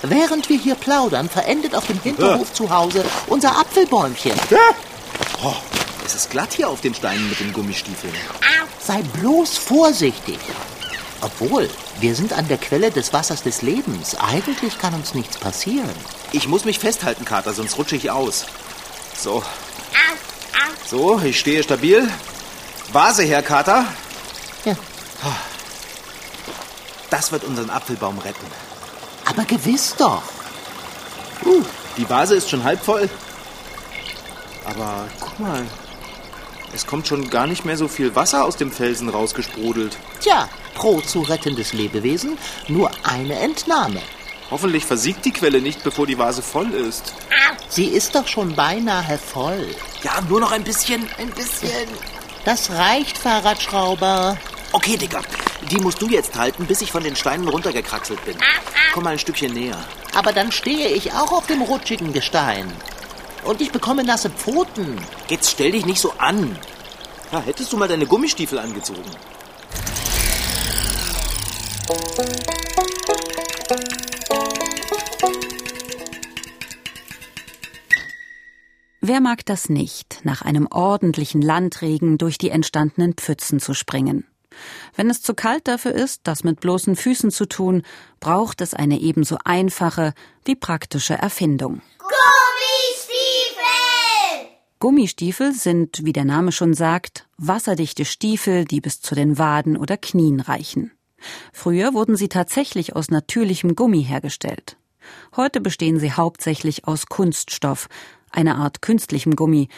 Während 0.00 0.48
wir 0.48 0.56
hier 0.58 0.74
plaudern, 0.74 1.28
verendet 1.28 1.74
auf 1.74 1.86
dem 1.86 2.00
Hinterhof 2.00 2.54
zu 2.54 2.70
Hause 2.70 3.04
unser 3.26 3.58
Apfelbäumchen. 3.58 4.32
Es 6.06 6.14
ist 6.14 6.30
glatt 6.30 6.54
hier 6.54 6.70
auf 6.70 6.80
den 6.80 6.94
Steinen 6.94 7.28
mit 7.28 7.40
den 7.40 7.52
Gummistiefeln. 7.52 8.14
Sei 8.80 9.02
bloß 9.20 9.58
vorsichtig. 9.58 10.38
Obwohl, 11.20 11.68
wir 12.00 12.14
sind 12.14 12.32
an 12.32 12.48
der 12.48 12.56
Quelle 12.56 12.90
des 12.90 13.12
Wassers 13.12 13.42
des 13.42 13.60
Lebens. 13.60 14.16
Eigentlich 14.18 14.78
kann 14.78 14.94
uns 14.94 15.12
nichts 15.12 15.36
passieren. 15.36 15.90
Ich 16.32 16.48
muss 16.48 16.64
mich 16.64 16.78
festhalten, 16.78 17.26
Kater, 17.26 17.52
sonst 17.52 17.76
rutsche 17.76 17.96
ich 17.96 18.10
aus. 18.10 18.46
So. 19.18 19.42
So, 20.86 21.20
ich 21.20 21.38
stehe 21.38 21.62
stabil. 21.62 22.08
Vase 22.92 23.24
her, 23.24 23.42
Kater. 23.42 23.84
Ja. 24.64 24.74
Das 27.10 27.32
wird 27.32 27.44
unseren 27.44 27.70
Apfelbaum 27.70 28.18
retten. 28.18 28.46
Aber 29.26 29.44
gewiss 29.44 29.94
doch. 29.96 30.22
Uh, 31.44 31.62
die 31.96 32.08
Vase 32.08 32.36
ist 32.36 32.48
schon 32.48 32.64
halb 32.64 32.82
voll. 32.82 33.08
Aber 34.64 35.08
guck 35.20 35.38
mal. 35.40 35.66
Es 36.72 36.86
kommt 36.86 37.08
schon 37.08 37.30
gar 37.30 37.46
nicht 37.46 37.64
mehr 37.64 37.76
so 37.76 37.88
viel 37.88 38.14
Wasser 38.14 38.44
aus 38.44 38.56
dem 38.56 38.70
Felsen 38.70 39.08
rausgesprudelt. 39.08 39.96
Tja, 40.20 40.48
pro 40.74 41.00
zu 41.00 41.22
rettendes 41.22 41.72
Lebewesen 41.72 42.38
nur 42.68 42.90
eine 43.04 43.38
Entnahme. 43.38 44.00
Hoffentlich 44.50 44.84
versiegt 44.84 45.24
die 45.24 45.32
Quelle 45.32 45.60
nicht, 45.60 45.84
bevor 45.84 46.06
die 46.06 46.18
Vase 46.18 46.42
voll 46.42 46.72
ist. 46.72 47.14
Sie 47.68 47.84
ist 47.86 48.14
doch 48.14 48.26
schon 48.26 48.54
beinahe 48.56 49.18
voll. 49.18 49.74
Ja, 50.02 50.20
nur 50.28 50.40
noch 50.40 50.52
ein 50.52 50.64
bisschen, 50.64 51.06
ein 51.18 51.30
bisschen. 51.30 51.88
Das 52.44 52.70
reicht, 52.70 53.18
Fahrradschrauber. 53.18 54.38
Okay, 54.72 54.96
Dicker. 54.96 55.20
Die 55.70 55.76
musst 55.76 56.00
du 56.00 56.08
jetzt 56.08 56.36
halten, 56.36 56.66
bis 56.66 56.80
ich 56.80 56.92
von 56.92 57.02
den 57.02 57.16
Steinen 57.16 57.48
runtergekraxelt 57.48 58.24
bin. 58.24 58.36
Komm 58.94 59.04
mal 59.04 59.10
ein 59.10 59.18
Stückchen 59.18 59.52
näher. 59.52 59.76
Aber 60.14 60.32
dann 60.32 60.50
stehe 60.50 60.88
ich 60.88 61.12
auch 61.12 61.32
auf 61.32 61.46
dem 61.46 61.60
rutschigen 61.60 62.12
Gestein. 62.12 62.72
Und 63.44 63.60
ich 63.60 63.70
bekomme 63.70 64.02
nasse 64.04 64.30
Pfoten. 64.30 64.98
Jetzt 65.28 65.50
stell 65.50 65.72
dich 65.72 65.84
nicht 65.84 66.00
so 66.00 66.12
an. 66.18 66.58
Ja, 67.32 67.40
hättest 67.40 67.72
du 67.72 67.76
mal 67.76 67.88
deine 67.88 68.06
Gummistiefel 68.06 68.58
angezogen. 68.58 69.04
Wer 79.08 79.22
mag 79.22 79.46
das 79.46 79.70
nicht, 79.70 80.20
nach 80.24 80.42
einem 80.42 80.68
ordentlichen 80.70 81.40
Landregen 81.40 82.18
durch 82.18 82.36
die 82.36 82.50
entstandenen 82.50 83.14
Pfützen 83.14 83.58
zu 83.58 83.72
springen? 83.72 84.26
Wenn 84.96 85.08
es 85.08 85.22
zu 85.22 85.32
kalt 85.32 85.66
dafür 85.66 85.92
ist, 85.92 86.20
das 86.24 86.44
mit 86.44 86.60
bloßen 86.60 86.94
Füßen 86.94 87.30
zu 87.30 87.46
tun, 87.46 87.84
braucht 88.20 88.60
es 88.60 88.74
eine 88.74 89.00
ebenso 89.00 89.38
einfache 89.46 90.12
wie 90.44 90.56
praktische 90.56 91.14
Erfindung. 91.14 91.80
Gummistiefel! 92.00 93.62
Gummistiefel 94.78 95.54
sind, 95.54 96.04
wie 96.04 96.12
der 96.12 96.26
Name 96.26 96.52
schon 96.52 96.74
sagt, 96.74 97.26
wasserdichte 97.38 98.04
Stiefel, 98.04 98.66
die 98.66 98.82
bis 98.82 99.00
zu 99.00 99.14
den 99.14 99.38
Waden 99.38 99.78
oder 99.78 99.96
Knien 99.96 100.40
reichen. 100.40 100.92
Früher 101.54 101.94
wurden 101.94 102.14
sie 102.14 102.28
tatsächlich 102.28 102.94
aus 102.94 103.08
natürlichem 103.08 103.74
Gummi 103.74 104.04
hergestellt. 104.04 104.76
Heute 105.34 105.62
bestehen 105.62 105.98
sie 105.98 106.12
hauptsächlich 106.12 106.86
aus 106.86 107.06
Kunststoff, 107.06 107.88
einer 108.38 108.56
Art 108.56 108.80
künstlichem 108.82 109.34
Gummi, 109.34 109.68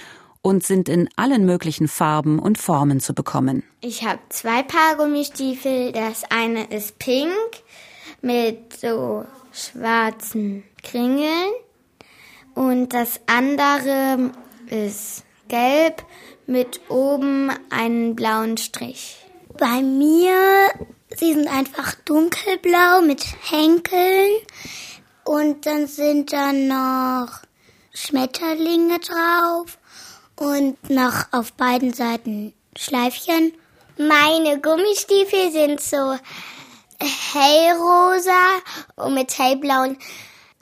und 0.43 0.65
sind 0.65 0.89
in 0.89 1.09
allen 1.17 1.45
möglichen 1.45 1.89
Farben 1.89 2.39
und 2.39 2.59
Formen 2.59 3.01
zu 3.01 3.15
bekommen. 3.15 3.63
Ich 3.81 4.05
habe 4.07 4.21
zwei 4.31 4.63
Paar 4.63 4.97
Gummistiefel. 4.97 5.93
Das 5.93 6.25
eine 6.31 6.65
ist 6.65 6.99
pink 6.99 7.31
mit 8.23 8.75
so 8.81 9.25
schwarzen 9.53 10.65
Kringeln 10.83 11.51
und 12.55 12.95
das 12.95 13.21
andere 13.27 14.31
ist 14.69 15.25
gelb 15.49 16.03
mit 16.47 16.81
oben 16.89 17.51
einen 17.71 18.15
blauen 18.17 18.57
Strich. 18.57 19.27
Bei 19.59 19.83
mir, 19.83 20.35
sie 21.17 21.35
sind 21.35 21.49
einfach 21.49 21.95
dunkelblau 22.05 23.03
mit 23.07 23.25
Henkeln 23.51 24.31
und 25.25 25.67
dann 25.67 25.87
sind 25.87 26.33
da 26.33 26.53
noch 26.53 27.41
Schmetterlinge 28.01 28.99
drauf 28.99 29.79
und 30.37 30.89
noch 30.89 31.27
auf 31.33 31.53
beiden 31.53 31.93
Seiten 31.93 32.55
Schleifchen. 32.77 33.53
Meine 33.99 34.59
Gummistiefel 34.61 35.53
sind 35.53 35.81
so 35.81 36.17
hellrosa 36.99 38.31
und 38.97 39.15
mit 39.15 39.39
hellblauen 39.39 39.99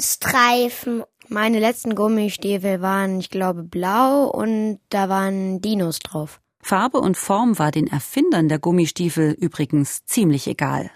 Streifen. 0.00 1.04
Meine 1.28 1.60
letzten 1.60 1.94
Gummistiefel 1.94 2.82
waren, 2.82 3.20
ich 3.20 3.30
glaube, 3.30 3.62
blau 3.62 4.24
und 4.24 4.80
da 4.88 5.08
waren 5.08 5.60
Dinos 5.60 6.00
drauf. 6.00 6.40
Farbe 6.60 6.98
und 6.98 7.16
Form 7.16 7.58
war 7.58 7.70
den 7.70 7.86
Erfindern 7.86 8.48
der 8.48 8.58
Gummistiefel 8.58 9.32
übrigens 9.32 10.04
ziemlich 10.06 10.48
egal. 10.48 10.90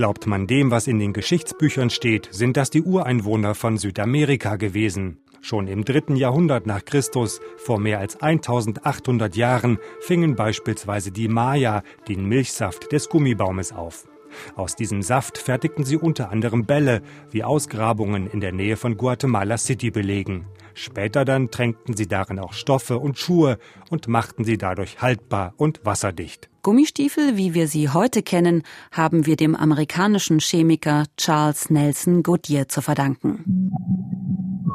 Glaubt 0.00 0.26
man 0.26 0.46
dem, 0.46 0.70
was 0.70 0.86
in 0.86 0.98
den 0.98 1.12
Geschichtsbüchern 1.12 1.90
steht, 1.90 2.30
sind 2.32 2.56
das 2.56 2.70
die 2.70 2.80
Ureinwohner 2.80 3.54
von 3.54 3.76
Südamerika 3.76 4.56
gewesen. 4.56 5.18
Schon 5.42 5.68
im 5.68 5.84
dritten 5.84 6.16
Jahrhundert 6.16 6.66
nach 6.66 6.86
Christus, 6.86 7.38
vor 7.58 7.78
mehr 7.78 7.98
als 7.98 8.22
1800 8.22 9.36
Jahren, 9.36 9.76
fingen 10.00 10.36
beispielsweise 10.36 11.12
die 11.12 11.28
Maya 11.28 11.82
den 12.08 12.24
Milchsaft 12.24 12.92
des 12.92 13.10
Gummibaumes 13.10 13.74
auf. 13.74 14.08
Aus 14.56 14.74
diesem 14.74 15.02
Saft 15.02 15.36
fertigten 15.36 15.84
sie 15.84 15.98
unter 15.98 16.30
anderem 16.30 16.64
Bälle, 16.64 17.02
wie 17.30 17.44
Ausgrabungen 17.44 18.26
in 18.26 18.40
der 18.40 18.52
Nähe 18.52 18.78
von 18.78 18.96
Guatemala 18.96 19.58
City 19.58 19.90
belegen. 19.90 20.46
Später 20.74 21.24
dann 21.24 21.50
tränkten 21.50 21.96
sie 21.96 22.06
darin 22.06 22.38
auch 22.38 22.52
Stoffe 22.52 22.98
und 22.98 23.18
Schuhe 23.18 23.58
und 23.90 24.08
machten 24.08 24.44
sie 24.44 24.58
dadurch 24.58 25.00
haltbar 25.00 25.54
und 25.56 25.80
wasserdicht. 25.84 26.48
Gummistiefel, 26.62 27.36
wie 27.36 27.54
wir 27.54 27.68
sie 27.68 27.88
heute 27.88 28.22
kennen, 28.22 28.62
haben 28.92 29.24
wir 29.24 29.36
dem 29.36 29.56
amerikanischen 29.56 30.40
Chemiker 30.40 31.04
Charles 31.16 31.70
Nelson 31.70 32.22
Goodyear 32.22 32.68
zu 32.68 32.82
verdanken. 32.82 33.72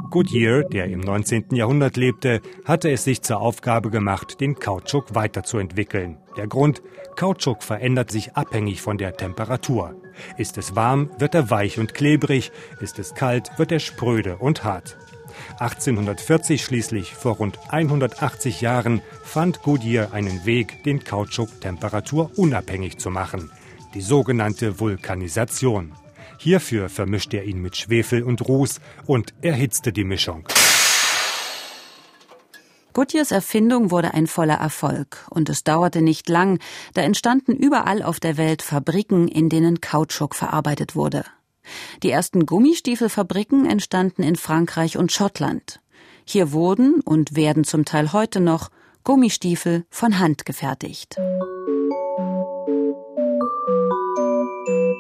Goodyear, 0.10 0.64
der 0.64 0.86
im 0.86 1.02
19. 1.02 1.48
Jahrhundert 1.52 1.98
lebte, 1.98 2.42
hatte 2.64 2.90
es 2.90 3.04
sich 3.04 3.22
zur 3.22 3.42
Aufgabe 3.42 3.90
gemacht, 3.90 4.40
den 4.40 4.56
Kautschuk 4.56 5.14
weiterzuentwickeln. 5.14 6.18
Der 6.38 6.48
Grund, 6.48 6.82
Kautschuk 7.16 7.64
verändert 7.64 8.12
sich 8.12 8.34
abhängig 8.34 8.82
von 8.82 8.98
der 8.98 9.18
Temperatur. 9.18 10.02
Ist 10.38 10.58
es 10.58 10.76
warm, 10.76 11.10
wird 11.20 11.36
er 11.36 11.50
weich 11.50 11.80
und 11.80 11.94
klebrig, 11.94 12.52
ist 12.80 12.98
es 12.98 13.14
kalt, 13.14 13.52
wird 13.58 13.72
er 13.72 13.80
spröde 13.80 14.38
und 14.38 14.64
hart. 14.64 14.98
1840 15.60 16.64
schließlich, 16.64 17.14
vor 17.14 17.38
rund 17.38 17.58
180 17.70 18.62
Jahren, 18.62 19.02
fand 19.24 19.62
Goodyear 19.62 20.14
einen 20.14 20.46
Weg, 20.46 20.84
den 20.84 21.04
Kautschuk 21.04 21.62
temperaturunabhängig 21.62 22.98
zu 22.98 23.10
machen. 23.10 23.52
Die 23.94 24.02
sogenannte 24.02 24.80
Vulkanisation. 24.80 25.94
Hierfür 26.38 26.90
vermischte 26.90 27.38
er 27.38 27.46
ihn 27.46 27.62
mit 27.62 27.78
Schwefel 27.78 28.24
und 28.24 28.48
Ruß 28.48 28.82
und 29.06 29.34
erhitzte 29.42 29.94
die 29.94 30.04
Mischung. 30.04 30.46
Goodyears 32.94 33.32
Erfindung 33.32 33.92
wurde 33.92 34.14
ein 34.14 34.26
voller 34.26 34.56
Erfolg 34.56 35.26
und 35.30 35.50
es 35.50 35.66
dauerte 35.66 36.02
nicht 36.02 36.30
lang, 36.30 36.60
da 36.94 37.02
entstanden 37.02 37.54
überall 37.54 38.02
auf 38.02 38.22
der 38.22 38.38
Welt 38.38 38.62
Fabriken, 38.62 39.28
in 39.28 39.50
denen 39.50 39.82
Kautschuk 39.82 40.34
verarbeitet 40.34 40.96
wurde. 40.96 41.26
Die 42.04 42.12
ersten 42.12 42.46
Gummistiefelfabriken 42.46 43.66
entstanden 43.66 44.24
in 44.24 44.36
Frankreich 44.36 44.98
und 44.98 45.12
Schottland. 45.12 45.82
Hier 46.26 46.52
wurden 46.52 47.02
und 47.02 47.36
werden 47.36 47.64
zum 47.64 47.86
Teil 47.86 48.14
heute 48.14 48.40
noch 48.40 48.70
Gummistiefel 49.04 49.86
von 49.90 50.20
Hand 50.20 50.46
gefertigt. 50.46 51.16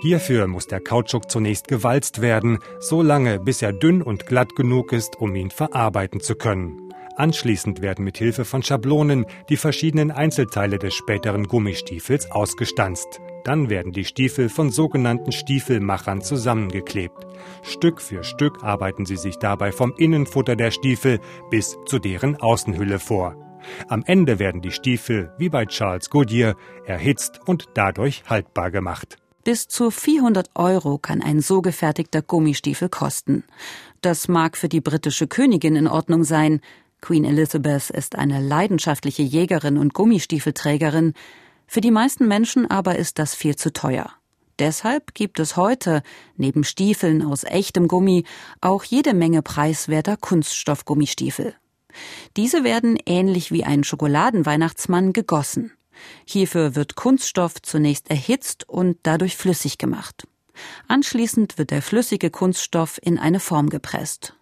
Hierfür 0.01 0.45
muss 0.45 0.67
der 0.67 0.81
Kautschuk 0.81 1.31
zunächst 1.31 1.67
gewalzt 1.67 2.22
werden, 2.22 2.60
so 2.79 3.01
lange 3.01 3.39
bis 3.39 3.63
er 3.63 3.74
dünn 3.74 4.03
und 4.03 4.27
glatt 4.27 4.55
genug 4.55 4.93
ist, 4.93 5.15
um 5.15 5.36
ihn 5.36 5.50
verarbeiten 5.50 6.19
zu 6.19 6.36
können. 6.36 6.93
Anschließend 7.15 7.81
werden 7.81 8.05
mit 8.05 8.17
Hilfe 8.17 8.45
von 8.45 8.62
Schablonen 8.62 9.25
die 9.50 9.57
verschiedenen 9.57 10.12
Einzelteile 10.12 10.77
des 10.77 10.93
späteren 10.93 11.48
Gummistiefels 11.48 12.29
ausgestanzt. 12.29 13.19
Dann 13.46 13.70
werden 13.70 13.92
die 13.92 14.06
Stiefel 14.06 14.50
von 14.50 14.72
sogenannten 14.72 15.32
Stiefelmachern 15.32 16.22
zusammengeklebt. 16.22 17.28
Stück 17.62 18.02
für 18.02 18.24
Stück 18.24 18.64
arbeiten 18.64 19.06
sie 19.06 19.18
sich 19.18 19.38
dabei 19.38 19.72
vom 19.72 19.94
Innenfutter 19.98 20.56
der 20.56 20.72
Stiefel 20.72 21.20
bis 21.52 21.78
zu 21.86 22.00
deren 22.00 22.38
Außenhülle 22.38 22.98
vor. 22.98 23.36
Am 23.88 24.04
Ende 24.06 24.40
werden 24.40 24.62
die 24.62 24.72
Stiefel, 24.72 25.32
wie 25.38 25.50
bei 25.50 25.68
Charles 25.68 26.10
Goodyear, 26.10 26.56
erhitzt 26.86 27.40
und 27.46 27.66
dadurch 27.75 28.24
haltbar 28.28 28.72
gemacht. 28.72 29.18
Bis 29.44 29.68
zu 29.68 29.92
400 29.92 30.50
Euro 30.56 30.98
kann 30.98 31.22
ein 31.22 31.40
so 31.40 31.62
gefertigter 31.62 32.24
Gummistiefel 32.24 32.90
kosten. 32.90 33.44
Das 34.02 34.28
mag 34.28 34.58
für 34.58 34.70
die 34.70 34.82
britische 34.82 35.28
Königin 35.28 35.75
in 35.75 35.88
Ordnung 35.88 36.24
sein. 36.24 36.62
Queen 37.00 37.25
Elizabeth 37.25 37.92
ist 37.92 38.16
eine 38.16 38.42
leidenschaftliche 38.42 39.22
Jägerin 39.22 39.78
und 39.78 39.94
Gummistiefelträgerin. 39.94 41.14
Für 41.67 41.81
die 41.81 41.91
meisten 41.91 42.27
Menschen 42.27 42.69
aber 42.69 42.98
ist 42.98 43.19
das 43.19 43.36
viel 43.36 43.55
zu 43.55 43.74
teuer. 43.74 44.12
Deshalb 44.60 45.13
gibt 45.13 45.39
es 45.39 45.57
heute, 45.57 46.01
neben 46.38 46.63
Stiefeln 46.63 47.22
aus 47.22 47.43
echtem 47.43 47.88
Gummi, 47.88 48.25
auch 48.62 48.84
jede 48.84 49.13
Menge 49.13 49.41
preiswerter 49.41 50.15
Kunststoffgummistiefel. 50.15 51.55
Diese 52.38 52.63
werden 52.63 52.98
ähnlich 53.05 53.51
wie 53.51 53.65
ein 53.65 53.84
Schokoladenweihnachtsmann 53.84 55.13
gegossen. 55.13 55.72
Hierfür 56.25 56.75
wird 56.75 56.95
Kunststoff 56.95 57.62
zunächst 57.62 58.10
erhitzt 58.10 58.67
und 58.67 58.98
dadurch 59.03 59.36
flüssig 59.36 59.77
gemacht. 59.77 60.27
Anschließend 60.88 61.57
wird 61.57 61.72
der 61.72 61.81
flüssige 61.81 62.29
Kunststoff 62.29 63.00
in 63.01 63.17
eine 63.19 63.39
Form 63.39 63.69
gepresst. 63.69 64.36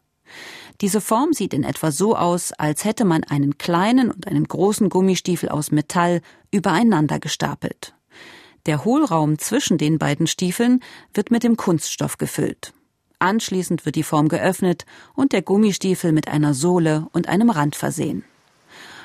Diese 0.83 0.99
Form 0.99 1.31
sieht 1.31 1.53
in 1.53 1.63
etwa 1.63 1.91
so 1.91 2.13
aus, 2.13 2.51
als 2.51 2.83
hätte 2.83 3.05
man 3.05 3.23
einen 3.23 3.57
kleinen 3.57 4.11
und 4.11 4.27
einen 4.27 4.43
großen 4.43 4.89
Gummistiefel 4.89 5.47
aus 5.47 5.71
Metall 5.71 6.19
übereinander 6.51 7.19
gestapelt. 7.19 7.93
Der 8.65 8.83
Hohlraum 8.83 9.39
zwischen 9.39 9.77
den 9.77 9.97
beiden 9.97 10.27
Stiefeln 10.27 10.81
wird 11.13 11.31
mit 11.31 11.43
dem 11.43 11.55
Kunststoff 11.55 12.17
gefüllt. 12.17 12.73
Anschließend 13.17 13.85
wird 13.85 13.95
die 13.95 14.03
Form 14.03 14.27
geöffnet 14.27 14.85
und 15.15 15.31
der 15.31 15.41
Gummistiefel 15.41 16.11
mit 16.11 16.27
einer 16.27 16.53
Sohle 16.53 17.07
und 17.13 17.29
einem 17.29 17.49
Rand 17.49 17.77
versehen. 17.77 18.25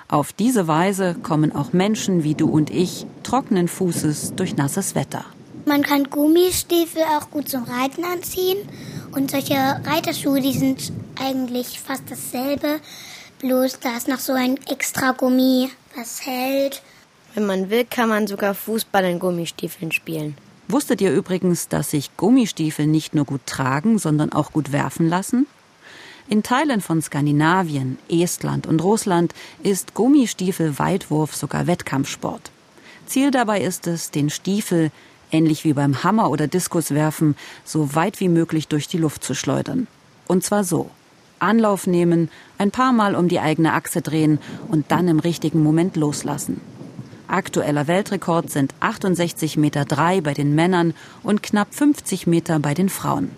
Auf 0.08 0.32
diese 0.32 0.66
Weise 0.66 1.14
kommen 1.23 1.54
auch 1.54 1.73
Menschen 1.73 2.25
wie 2.25 2.35
du 2.35 2.50
und 2.50 2.70
ich 2.70 3.06
trockenen 3.23 3.68
Fußes 3.68 4.35
durch 4.35 4.56
nasses 4.56 4.97
Wetter. 4.97 5.25
Man 5.68 5.82
kann 5.82 6.04
Gummistiefel 6.04 7.02
auch 7.02 7.30
gut 7.30 7.50
zum 7.50 7.64
Reiten 7.64 8.02
anziehen. 8.02 8.56
Und 9.12 9.30
solche 9.30 9.54
Reiterschuhe, 9.54 10.40
die 10.40 10.54
sind 10.54 10.92
eigentlich 11.20 11.78
fast 11.78 12.04
dasselbe. 12.08 12.80
Bloß 13.40 13.78
da 13.80 13.94
ist 13.98 14.08
noch 14.08 14.18
so 14.18 14.32
ein 14.32 14.58
extra 14.66 15.12
Gummi, 15.12 15.68
was 15.94 16.25
hält. 16.25 16.80
Wenn 17.34 17.44
man 17.44 17.68
will, 17.68 17.84
kann 17.84 18.08
man 18.08 18.26
sogar 18.26 18.54
Fußball 18.54 19.04
in 19.04 19.18
Gummistiefeln 19.18 19.92
spielen. 19.92 20.38
Wusstet 20.68 21.02
ihr 21.02 21.12
übrigens, 21.12 21.68
dass 21.68 21.90
sich 21.90 22.16
Gummistiefel 22.16 22.87
nicht 22.87 23.14
nur 23.14 23.26
gut 23.26 23.44
tragen, 23.44 23.98
sondern 23.98 24.32
auch 24.32 24.52
gut 24.52 24.72
werfen 24.72 25.08
lassen? 25.10 25.46
In 26.30 26.42
Teilen 26.42 26.80
von 26.80 27.02
Skandinavien, 27.02 27.98
Estland 28.08 28.66
und 28.66 28.82
Russland 28.82 29.34
ist 29.62 29.92
Gummistiefel-Weitwurf 29.92 31.37
sogar 31.37 31.66
Wettkampfsport. 31.66 32.50
Ziel 33.06 33.30
dabei 33.30 33.60
ist 33.60 33.87
es, 33.87 34.10
den 34.10 34.30
Stiefel, 34.30 34.90
ähnlich 35.30 35.64
wie 35.64 35.73
beim 35.73 36.02
Hammer- 36.04 36.30
oder 36.30 36.47
Diskuswerfen, 36.47 37.37
so 37.64 37.94
weit 37.94 38.20
wie 38.20 38.28
möglich 38.28 38.68
durch 38.68 38.88
die 38.88 38.99
Luft 38.99 39.25
zu 39.25 39.35
schleudern. 39.35 39.87
Und 40.26 40.44
zwar 40.44 40.64
so. 40.64 40.90
Anlauf 41.40 41.87
nehmen, 41.87 42.30
ein 42.58 42.70
paar 42.73 42.92
Mal 42.92 43.14
um 43.14 43.28
die 43.28 43.38
eigene 43.38 43.73
Achse 43.73 44.02
drehen 44.02 44.40
und 44.68 44.90
dann 44.90 45.06
im 45.06 45.20
richtigen 45.20 45.62
Moment 45.62 45.97
loslassen. 45.97 46.61
Aktueller 47.28 47.87
Weltrekord 47.87 48.50
sind 48.50 48.75
68,3 48.80 49.61
Meter 49.61 49.85
bei 50.23 50.35
den 50.35 50.54
Männern 50.54 50.94
und 51.23 51.42
knapp 51.42 51.75
50 51.75 52.26
Meter 52.26 52.58
bei 52.58 52.75
den 52.75 52.88
Frauen. 52.88 53.30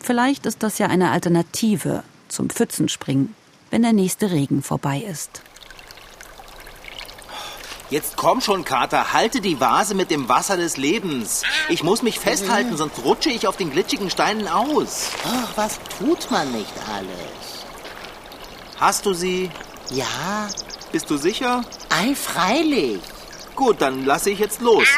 Vielleicht 0.00 0.46
ist 0.46 0.62
das 0.62 0.78
ja 0.78 0.86
eine 0.86 1.10
Alternative 1.10 2.04
zum 2.28 2.48
Pfützenspringen, 2.50 3.34
wenn 3.70 3.82
der 3.82 3.92
nächste 3.92 4.30
Regen 4.30 4.62
vorbei 4.62 4.98
ist. 5.00 5.42
Jetzt 7.92 8.16
komm 8.16 8.40
schon, 8.40 8.64
Kater, 8.64 9.12
halte 9.12 9.42
die 9.42 9.60
Vase 9.60 9.94
mit 9.94 10.10
dem 10.10 10.26
Wasser 10.26 10.56
des 10.56 10.78
Lebens. 10.78 11.42
Ich 11.68 11.82
muss 11.82 12.00
mich 12.00 12.18
festhalten, 12.18 12.78
sonst 12.78 13.04
rutsche 13.04 13.28
ich 13.28 13.46
auf 13.46 13.58
den 13.58 13.70
glitschigen 13.70 14.08
Steinen 14.08 14.48
aus. 14.48 15.10
Ach, 15.26 15.50
was 15.56 15.78
tut 15.98 16.30
man 16.30 16.50
nicht 16.52 16.72
alles? 16.90 17.66
Hast 18.80 19.04
du 19.04 19.12
sie? 19.12 19.50
Ja, 19.90 20.48
Bist 20.90 21.10
du 21.10 21.18
sicher? 21.18 21.66
ei, 21.90 22.14
freilich. 22.14 23.02
Gut, 23.56 23.82
dann 23.82 24.06
lasse 24.06 24.30
ich 24.30 24.38
jetzt 24.38 24.62
los. 24.62 24.88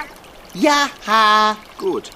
Ja, 0.54 0.88
ha. 1.08 1.56
Gut. 1.78 2.10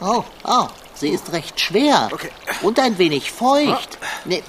Oh, 0.00 0.22
oh, 0.44 0.66
sie 0.92 1.08
ist 1.08 1.32
recht 1.32 1.58
schwer. 1.58 2.10
Okay. 2.12 2.28
Und 2.60 2.78
ein 2.78 2.98
wenig 2.98 3.32
feucht. 3.32 3.96
Nee, 4.26 4.42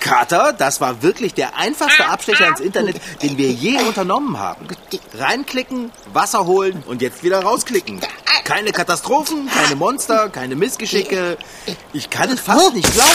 Kater, 0.00 0.54
das 0.54 0.80
war 0.80 1.02
wirklich 1.02 1.34
der 1.34 1.56
einfachste 1.56 2.06
Abstecher 2.06 2.48
ins 2.48 2.60
Internet, 2.60 3.00
den 3.22 3.36
wir 3.36 3.50
je 3.50 3.78
unternommen 3.82 4.38
haben. 4.38 4.66
Reinklicken, 5.14 5.92
Wasser 6.12 6.46
holen 6.46 6.82
und 6.86 7.02
jetzt 7.02 7.22
wieder 7.22 7.42
rausklicken. 7.42 8.00
Keine 8.44 8.72
Katastrophen, 8.72 9.48
keine 9.48 9.76
Monster, 9.76 10.30
keine 10.30 10.56
Missgeschicke. 10.56 11.36
Ich 11.92 12.08
kann 12.08 12.30
es 12.30 12.40
fast 12.40 12.74
nicht 12.74 12.90
glauben. 12.92 13.10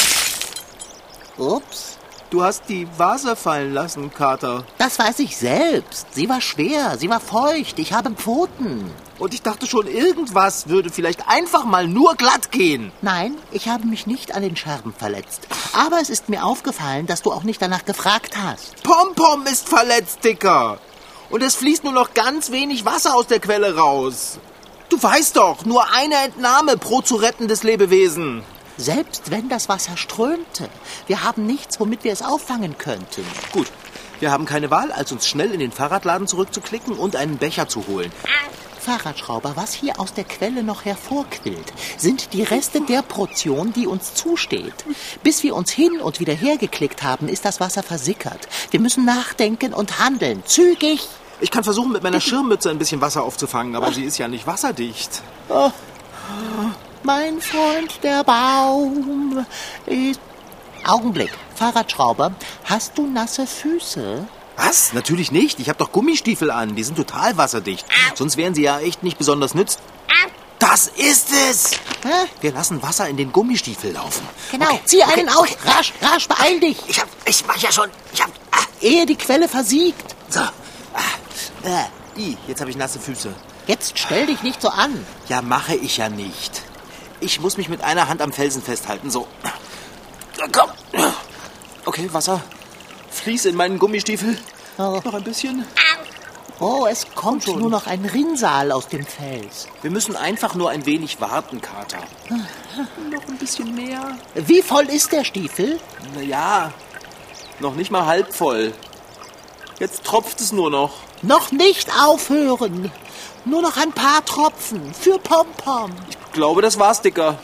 ups. 1.37 1.94
Du 2.35 2.43
hast 2.43 2.63
die 2.67 2.85
Vase 2.97 3.37
fallen 3.37 3.73
lassen, 3.73 4.13
Kater. 4.13 4.65
Das 4.77 4.99
weiß 4.99 5.19
ich 5.19 5.37
selbst. 5.37 6.07
Sie 6.13 6.27
war 6.27 6.41
schwer, 6.41 6.97
sie 6.97 7.09
war 7.09 7.21
feucht. 7.21 7.79
Ich 7.79 7.93
habe 7.93 8.11
Pfoten. 8.11 8.91
Und 9.19 9.33
ich 9.33 9.41
dachte 9.41 9.67
schon, 9.67 9.87
irgendwas 9.87 10.67
würde 10.67 10.89
vielleicht 10.89 11.29
einfach 11.29 11.63
mal 11.63 11.87
nur 11.87 12.15
glatt 12.15 12.51
gehen. 12.51 12.91
Nein, 13.01 13.37
ich 13.53 13.69
habe 13.69 13.87
mich 13.87 14.05
nicht 14.05 14.35
an 14.35 14.41
den 14.41 14.57
Scherben 14.57 14.93
verletzt. 14.93 15.47
Aber 15.71 16.01
es 16.01 16.09
ist 16.09 16.27
mir 16.27 16.43
aufgefallen, 16.43 17.07
dass 17.07 17.21
du 17.21 17.31
auch 17.31 17.43
nicht 17.43 17.61
danach 17.61 17.85
gefragt 17.85 18.35
hast. 18.35 18.83
Pompom 18.83 19.45
ist 19.45 19.69
verletzt, 19.69 20.25
Dicker. 20.25 20.79
Und 21.29 21.41
es 21.41 21.55
fließt 21.55 21.85
nur 21.85 21.93
noch 21.93 22.13
ganz 22.13 22.51
wenig 22.51 22.83
Wasser 22.83 23.15
aus 23.15 23.27
der 23.27 23.39
Quelle 23.39 23.77
raus. 23.77 24.39
Du 24.89 25.01
weißt 25.01 25.37
doch, 25.37 25.63
nur 25.63 25.85
eine 25.93 26.15
Entnahme 26.15 26.75
pro 26.75 26.99
zu 26.99 27.15
rettendes 27.15 27.63
Lebewesen. 27.63 28.43
Selbst 28.77 29.31
wenn 29.31 29.49
das 29.49 29.69
Wasser 29.69 29.97
strömte. 29.97 30.69
Wir 31.07 31.23
haben 31.23 31.45
nichts, 31.45 31.79
womit 31.79 32.03
wir 32.03 32.11
es 32.11 32.21
auffangen 32.21 32.77
könnten. 32.77 33.25
Gut, 33.51 33.67
wir 34.19 34.31
haben 34.31 34.45
keine 34.45 34.71
Wahl, 34.71 34.91
als 34.91 35.11
uns 35.11 35.27
schnell 35.27 35.51
in 35.51 35.59
den 35.59 35.71
Fahrradladen 35.71 36.27
zurückzuklicken 36.27 36.93
und 36.93 37.15
einen 37.15 37.37
Becher 37.37 37.67
zu 37.67 37.87
holen. 37.87 38.11
Fahrradschrauber, 38.79 39.53
was 39.55 39.73
hier 39.73 39.99
aus 39.99 40.13
der 40.13 40.25
Quelle 40.25 40.61
noch 40.61 40.85
hervorquillt, 40.85 41.73
sind 41.97 42.33
die 42.33 42.43
Reste 42.43 42.81
der 42.81 43.01
Portion, 43.01 43.73
die 43.73 43.87
uns 43.87 44.13
zusteht. 44.13 44.85
Bis 45.23 45.41
wir 45.41 45.55
uns 45.55 45.71
hin 45.71 45.99
und 45.99 46.19
wieder 46.19 46.33
hergeklickt 46.33 47.01
haben, 47.01 47.27
ist 47.27 47.45
das 47.45 47.59
Wasser 47.59 47.81
versickert. 47.81 48.47
Wir 48.69 48.79
müssen 48.79 49.03
nachdenken 49.03 49.73
und 49.73 49.99
handeln. 49.99 50.43
Zügig! 50.45 51.07
Ich 51.41 51.51
kann 51.51 51.63
versuchen, 51.63 51.91
mit 51.91 52.03
meiner 52.03 52.21
Schirmmütze 52.21 52.69
ein 52.69 52.77
bisschen 52.77 53.01
Wasser 53.01 53.23
aufzufangen, 53.23 53.75
aber 53.75 53.91
sie 53.91 54.03
ist 54.03 54.19
ja 54.19 54.27
nicht 54.27 54.45
wasserdicht. 54.47 55.23
Mein 57.05 57.39
Freund, 57.41 57.99
der 58.03 58.23
Baum 58.23 59.45
ist... 59.85 60.19
Augenblick, 60.87 61.31
Fahrradschrauber, 61.55 62.33
hast 62.63 62.97
du 62.97 63.07
nasse 63.07 63.47
Füße? 63.47 64.27
Was? 64.57 64.93
Natürlich 64.93 65.31
nicht. 65.31 65.59
Ich 65.59 65.67
habe 65.69 65.79
doch 65.79 65.91
Gummistiefel 65.91 66.49
an. 66.51 66.75
Die 66.75 66.83
sind 66.83 66.95
total 66.95 67.37
wasserdicht. 67.37 67.85
Sonst 68.15 68.37
wären 68.37 68.53
sie 68.55 68.61
ja 68.63 68.79
echt 68.79 69.03
nicht 69.03 69.17
besonders 69.17 69.53
nütz. 69.53 69.77
Das 70.59 70.87
ist 70.87 71.29
es! 71.49 71.71
Hä? 72.03 72.27
Wir 72.41 72.53
lassen 72.53 72.81
Wasser 72.81 73.07
in 73.09 73.17
den 73.17 73.31
Gummistiefel 73.33 73.91
laufen. 73.91 74.25
Genau, 74.51 74.65
Okay, 74.67 74.79
zieh 74.85 75.03
okay, 75.03 75.19
einen 75.19 75.29
aus. 75.29 75.41
okay. 75.41 75.55
Rasch, 75.65 75.93
rasch, 76.01 76.27
beeil 76.29 76.59
dich. 76.61 76.77
Ich 76.87 76.99
hab, 77.01 77.07
ich 77.25 77.45
mach 77.45 77.57
ja 77.57 77.71
schon. 77.71 77.89
Ich 78.13 78.21
hab, 78.21 78.29
ah, 78.51 78.63
Ehe 78.81 79.05
die 79.05 79.15
Quelle 79.17 79.47
versiegt. 79.49 80.15
so. 80.29 80.39
Ah, 80.39 80.51
äh, 81.63 82.19
i, 82.21 82.37
jetzt 82.47 82.61
habe 82.61 82.71
ich 82.71 82.77
nasse 82.77 82.99
Füße. 82.99 83.33
Jetzt 83.67 83.99
stell 83.99 84.27
dich 84.27 84.43
nicht 84.43 84.61
so 84.61 84.69
an. 84.69 85.05
Ja, 85.27 85.41
mache 85.41 85.75
ich 85.75 85.97
ja 85.97 86.07
nicht. 86.09 86.61
Ich 87.19 87.39
muss 87.39 87.57
mich 87.57 87.69
mit 87.69 87.81
einer 87.83 88.07
Hand 88.07 88.21
am 88.21 88.31
Felsen 88.31 88.61
festhalten. 88.61 89.09
So. 89.09 89.27
Komm. 90.51 90.69
Okay, 91.85 92.09
Wasser. 92.11 92.41
Fließ 93.09 93.45
in 93.45 93.55
meinen 93.55 93.79
Gummistiefel. 93.79 94.37
Oh. 94.77 94.99
Noch 95.03 95.13
ein 95.13 95.23
bisschen. 95.23 95.65
Oh, 96.59 96.85
es 96.89 97.05
kommt 97.15 97.43
schon. 97.43 97.59
nur 97.59 97.69
noch 97.69 97.85
ein 97.87 98.05
Rinnsal 98.05 98.71
aus 98.71 98.87
dem 98.87 99.05
Fels. 99.05 99.67
Wir 99.81 99.91
müssen 99.91 100.15
einfach 100.15 100.55
nur 100.55 100.69
ein 100.69 100.85
wenig 100.85 101.19
warten, 101.19 101.61
Kater. 101.61 101.99
Noch 102.29 103.27
ein 103.27 103.37
bisschen 103.37 103.75
mehr. 103.75 104.17
Wie 104.35 104.61
voll 104.61 104.85
ist 104.85 105.11
der 105.11 105.25
Stiefel? 105.25 105.79
Na 106.13 106.21
ja, 106.21 106.71
noch 107.59 107.75
nicht 107.75 107.91
mal 107.91 108.05
halb 108.05 108.33
voll. 108.33 108.73
Jetzt 109.79 110.05
tropft 110.05 110.39
es 110.39 110.53
nur 110.53 110.69
noch. 110.71 110.93
Noch 111.21 111.51
nicht 111.51 111.89
aufhören. 111.99 112.91
Nur 113.43 113.61
noch 113.61 113.75
ein 113.77 113.91
paar 113.91 114.23
Tropfen 114.23 114.93
für 114.93 115.19
Pompom. 115.19 115.91
Ich 116.09 116.17
glaube, 116.35 116.61
das 116.61 116.77
war's, 116.77 117.01
Dicker. 117.01 117.39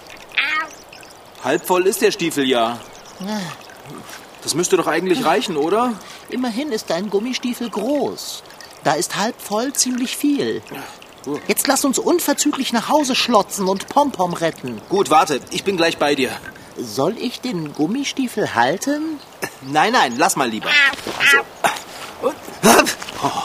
Halb 1.43 1.65
voll 1.65 1.87
ist 1.87 2.01
der 2.01 2.11
Stiefel 2.11 2.47
ja. 2.47 2.79
Das 4.43 4.53
müsste 4.53 4.77
doch 4.77 4.87
eigentlich 4.87 5.25
reichen, 5.25 5.57
oder? 5.57 5.93
Immerhin 6.29 6.71
ist 6.71 6.89
dein 6.91 7.09
Gummistiefel 7.09 7.69
groß. 7.69 8.43
Da 8.83 8.93
ist 8.93 9.17
halb 9.17 9.39
voll 9.41 9.73
ziemlich 9.73 10.15
viel. 10.15 10.61
Jetzt 11.47 11.67
lass 11.67 11.85
uns 11.85 11.99
unverzüglich 11.99 12.73
nach 12.73 12.89
Hause 12.89 13.15
schlotzen 13.15 13.67
und 13.67 13.87
Pompom 13.89 14.33
retten. 14.33 14.81
Gut, 14.89 15.09
warte, 15.09 15.39
ich 15.51 15.63
bin 15.63 15.77
gleich 15.77 15.97
bei 15.97 16.15
dir. 16.15 16.31
Soll 16.77 17.17
ich 17.17 17.41
den 17.41 17.73
Gummistiefel 17.73 18.55
halten? 18.55 19.19
Nein, 19.61 19.93
nein, 19.93 20.15
lass 20.17 20.35
mal 20.35 20.49
lieber. 20.49 20.69
So. 21.31 22.29
Oh, 23.23 23.43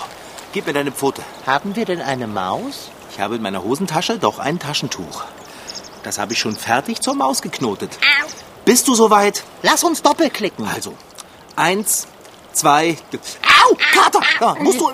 gib 0.55 0.67
mir 0.67 0.73
deine 0.73 0.91
Pfote. 0.91 1.23
Haben 1.47 1.77
wir 1.77 1.85
denn 1.85 2.01
eine 2.01 2.27
Maus? 2.27 2.91
Ich 3.11 3.21
habe 3.21 3.37
in 3.37 3.43
meiner 3.43 3.63
Hosentasche 3.63 4.19
doch 4.19 4.39
ein 4.39 4.59
Taschentuch. 4.59 5.25
Das 6.03 6.19
habe 6.19 6.35
ich 6.35 6.39
schon 6.39 6.55
fertig 6.55 7.01
zur 7.01 7.15
Maus 7.15 7.43
geknotet. 7.43 7.99
Bist 8.65 8.87
du 8.89 8.95
soweit? 8.95 9.45
Lass 9.63 9.85
uns 9.85 10.03
doppelklicken. 10.03 10.67
Also, 10.67 10.95
eins, 11.57 12.07
zwei, 12.53 12.97
Au, 13.65 13.77
Kater! 13.93 14.21
Ja, 14.41 14.55
musst 14.61 14.81
du... 14.81 14.89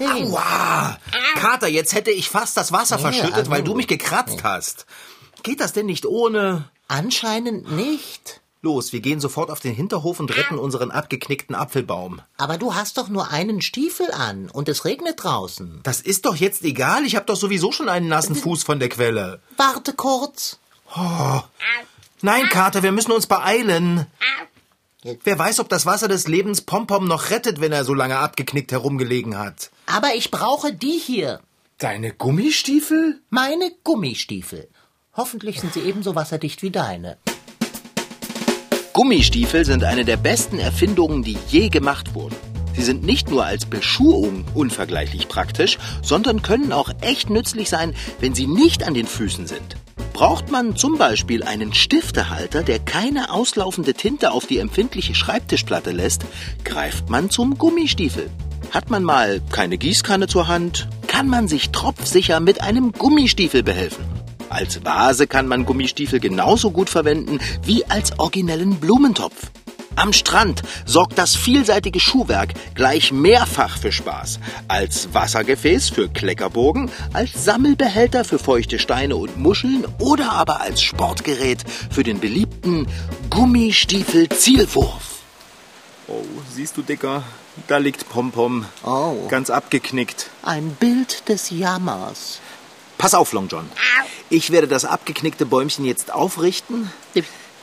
Aua! 0.00 0.98
Kater, 1.34 1.68
jetzt 1.68 1.94
hätte 1.94 2.10
ich 2.10 2.28
fast 2.28 2.56
das 2.56 2.72
Wasser 2.72 2.98
verschüttet, 2.98 3.50
weil 3.50 3.62
du 3.62 3.74
mich 3.74 3.86
gekratzt 3.86 4.44
hast. 4.44 4.86
Geht 5.42 5.60
das 5.60 5.72
denn 5.72 5.86
nicht 5.86 6.06
ohne? 6.06 6.68
Anscheinend 6.88 7.70
nicht. 7.72 8.39
Los, 8.62 8.92
wir 8.92 9.00
gehen 9.00 9.20
sofort 9.20 9.50
auf 9.50 9.60
den 9.60 9.74
Hinterhof 9.74 10.20
und 10.20 10.36
retten 10.36 10.58
unseren 10.58 10.90
abgeknickten 10.90 11.54
Apfelbaum. 11.54 12.20
Aber 12.36 12.58
du 12.58 12.74
hast 12.74 12.98
doch 12.98 13.08
nur 13.08 13.30
einen 13.30 13.62
Stiefel 13.62 14.10
an 14.10 14.50
und 14.50 14.68
es 14.68 14.84
regnet 14.84 15.24
draußen. 15.24 15.80
Das 15.82 16.02
ist 16.02 16.26
doch 16.26 16.36
jetzt 16.36 16.62
egal, 16.62 17.06
ich 17.06 17.16
habe 17.16 17.24
doch 17.24 17.36
sowieso 17.36 17.72
schon 17.72 17.88
einen 17.88 18.08
nassen 18.08 18.34
Fuß 18.34 18.62
von 18.62 18.78
der 18.78 18.90
Quelle. 18.90 19.40
Warte 19.56 19.94
kurz. 19.94 20.58
Oh. 20.94 21.40
Nein, 22.20 22.50
Kater, 22.50 22.82
wir 22.82 22.92
müssen 22.92 23.12
uns 23.12 23.26
beeilen. 23.26 24.06
Wer 25.24 25.38
weiß, 25.38 25.60
ob 25.60 25.70
das 25.70 25.86
Wasser 25.86 26.08
des 26.08 26.28
Lebens 26.28 26.60
Pompom 26.60 27.06
noch 27.06 27.30
rettet, 27.30 27.62
wenn 27.62 27.72
er 27.72 27.86
so 27.86 27.94
lange 27.94 28.18
abgeknickt 28.18 28.72
herumgelegen 28.72 29.38
hat. 29.38 29.70
Aber 29.86 30.14
ich 30.14 30.30
brauche 30.30 30.74
die 30.74 30.98
hier. 30.98 31.40
Deine 31.78 32.12
Gummistiefel? 32.12 33.22
Meine 33.30 33.72
Gummistiefel. 33.84 34.68
Hoffentlich 35.14 35.62
sind 35.62 35.72
sie 35.72 35.80
ebenso 35.80 36.14
wasserdicht 36.14 36.60
wie 36.60 36.70
deine. 36.70 37.16
Gummistiefel 39.00 39.64
sind 39.64 39.82
eine 39.82 40.04
der 40.04 40.18
besten 40.18 40.58
Erfindungen, 40.58 41.22
die 41.22 41.38
je 41.48 41.70
gemacht 41.70 42.14
wurden. 42.14 42.36
Sie 42.76 42.82
sind 42.82 43.02
nicht 43.02 43.30
nur 43.30 43.46
als 43.46 43.64
Beschuhung 43.64 44.44
unvergleichlich 44.52 45.26
praktisch, 45.26 45.78
sondern 46.02 46.42
können 46.42 46.70
auch 46.70 46.90
echt 47.00 47.30
nützlich 47.30 47.70
sein, 47.70 47.94
wenn 48.20 48.34
sie 48.34 48.46
nicht 48.46 48.86
an 48.86 48.92
den 48.92 49.06
Füßen 49.06 49.46
sind. 49.46 49.76
Braucht 50.12 50.50
man 50.50 50.76
zum 50.76 50.98
Beispiel 50.98 51.42
einen 51.44 51.72
Stiftehalter, 51.72 52.62
der 52.62 52.78
keine 52.78 53.32
auslaufende 53.32 53.94
Tinte 53.94 54.32
auf 54.32 54.44
die 54.44 54.58
empfindliche 54.58 55.14
Schreibtischplatte 55.14 55.92
lässt, 55.92 56.26
greift 56.64 57.08
man 57.08 57.30
zum 57.30 57.56
Gummistiefel. 57.56 58.28
Hat 58.70 58.90
man 58.90 59.02
mal 59.02 59.40
keine 59.50 59.78
Gießkanne 59.78 60.26
zur 60.26 60.46
Hand, 60.46 60.88
kann 61.06 61.26
man 61.26 61.48
sich 61.48 61.70
tropfsicher 61.70 62.38
mit 62.40 62.60
einem 62.60 62.92
Gummistiefel 62.92 63.62
behelfen. 63.62 64.19
Als 64.50 64.84
Vase 64.84 65.26
kann 65.28 65.46
man 65.46 65.64
Gummistiefel 65.64 66.18
genauso 66.18 66.72
gut 66.72 66.90
verwenden 66.90 67.38
wie 67.64 67.84
als 67.86 68.18
originellen 68.18 68.80
Blumentopf. 68.80 69.50
Am 69.94 70.12
Strand 70.12 70.62
sorgt 70.86 71.18
das 71.18 71.36
vielseitige 71.36 72.00
Schuhwerk 72.00 72.54
gleich 72.74 73.12
mehrfach 73.12 73.78
für 73.78 73.92
Spaß. 73.92 74.40
Als 74.66 75.14
Wassergefäß 75.14 75.90
für 75.90 76.08
Kleckerbogen, 76.08 76.90
als 77.12 77.44
Sammelbehälter 77.44 78.24
für 78.24 78.38
feuchte 78.38 78.78
Steine 78.78 79.16
und 79.16 79.36
Muscheln 79.38 79.86
oder 79.98 80.32
aber 80.32 80.60
als 80.60 80.82
Sportgerät 80.82 81.64
für 81.90 82.02
den 82.02 82.18
beliebten 82.18 82.88
Gummistiefel-Zielwurf. 83.30 85.20
Oh, 86.08 86.24
siehst 86.52 86.76
du, 86.76 86.82
Dicker? 86.82 87.22
Da 87.68 87.76
liegt 87.76 88.08
Pompom. 88.08 88.64
Oh. 88.84 89.28
Ganz 89.28 89.48
abgeknickt. 89.50 90.30
Ein 90.42 90.70
Bild 90.80 91.28
des 91.28 91.50
Jammers. 91.50 92.40
Pass 93.00 93.14
auf, 93.14 93.32
Long 93.32 93.48
John. 93.48 93.66
Ich 94.28 94.50
werde 94.50 94.68
das 94.68 94.84
abgeknickte 94.84 95.46
Bäumchen 95.46 95.86
jetzt 95.86 96.12
aufrichten. 96.12 96.92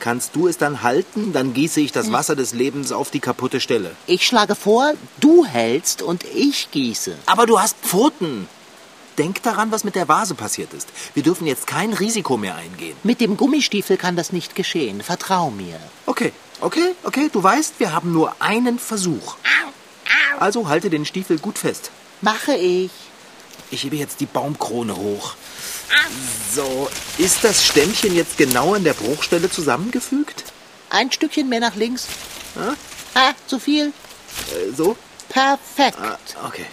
Kannst 0.00 0.34
du 0.34 0.48
es 0.48 0.58
dann 0.58 0.82
halten? 0.82 1.32
Dann 1.32 1.54
gieße 1.54 1.80
ich 1.80 1.92
das 1.92 2.10
Wasser 2.10 2.34
des 2.34 2.54
Lebens 2.54 2.90
auf 2.90 3.12
die 3.12 3.20
kaputte 3.20 3.60
Stelle. 3.60 3.94
Ich 4.08 4.26
schlage 4.26 4.56
vor, 4.56 4.94
du 5.20 5.44
hältst 5.44 6.02
und 6.02 6.24
ich 6.34 6.72
gieße. 6.72 7.14
Aber 7.26 7.46
du 7.46 7.60
hast 7.60 7.76
Pfoten. 7.82 8.48
Denk 9.16 9.40
daran, 9.44 9.70
was 9.70 9.84
mit 9.84 9.94
der 9.94 10.08
Vase 10.08 10.34
passiert 10.34 10.74
ist. 10.74 10.88
Wir 11.14 11.22
dürfen 11.22 11.46
jetzt 11.46 11.68
kein 11.68 11.92
Risiko 11.92 12.36
mehr 12.36 12.56
eingehen. 12.56 12.96
Mit 13.04 13.20
dem 13.20 13.36
Gummistiefel 13.36 13.96
kann 13.96 14.16
das 14.16 14.32
nicht 14.32 14.56
geschehen. 14.56 15.02
Vertrau 15.04 15.52
mir. 15.52 15.78
Okay, 16.06 16.32
okay, 16.60 16.96
okay. 17.04 17.28
Du 17.32 17.40
weißt, 17.40 17.74
wir 17.78 17.92
haben 17.92 18.12
nur 18.12 18.34
einen 18.40 18.80
Versuch. 18.80 19.36
Also 20.40 20.68
halte 20.68 20.90
den 20.90 21.06
Stiefel 21.06 21.38
gut 21.38 21.58
fest. 21.58 21.92
Mache 22.22 22.54
ich. 22.56 22.90
Ich 23.70 23.84
hebe 23.84 23.96
jetzt 23.96 24.20
die 24.20 24.26
Baumkrone 24.26 24.96
hoch. 24.96 25.34
So, 26.54 26.88
ist 27.18 27.44
das 27.44 27.64
Stämmchen 27.64 28.14
jetzt 28.14 28.38
genau 28.38 28.74
an 28.74 28.84
der 28.84 28.94
Bruchstelle 28.94 29.50
zusammengefügt? 29.50 30.44
Ein 30.90 31.12
Stückchen 31.12 31.48
mehr 31.48 31.60
nach 31.60 31.74
links. 31.76 32.06
Ja? 32.56 32.74
Ah, 33.14 33.32
zu 33.46 33.58
viel. 33.58 33.88
Äh, 33.88 34.72
so? 34.74 34.96
Perfekt. 35.28 35.98
Ah, 36.00 36.18
okay. 36.46 36.64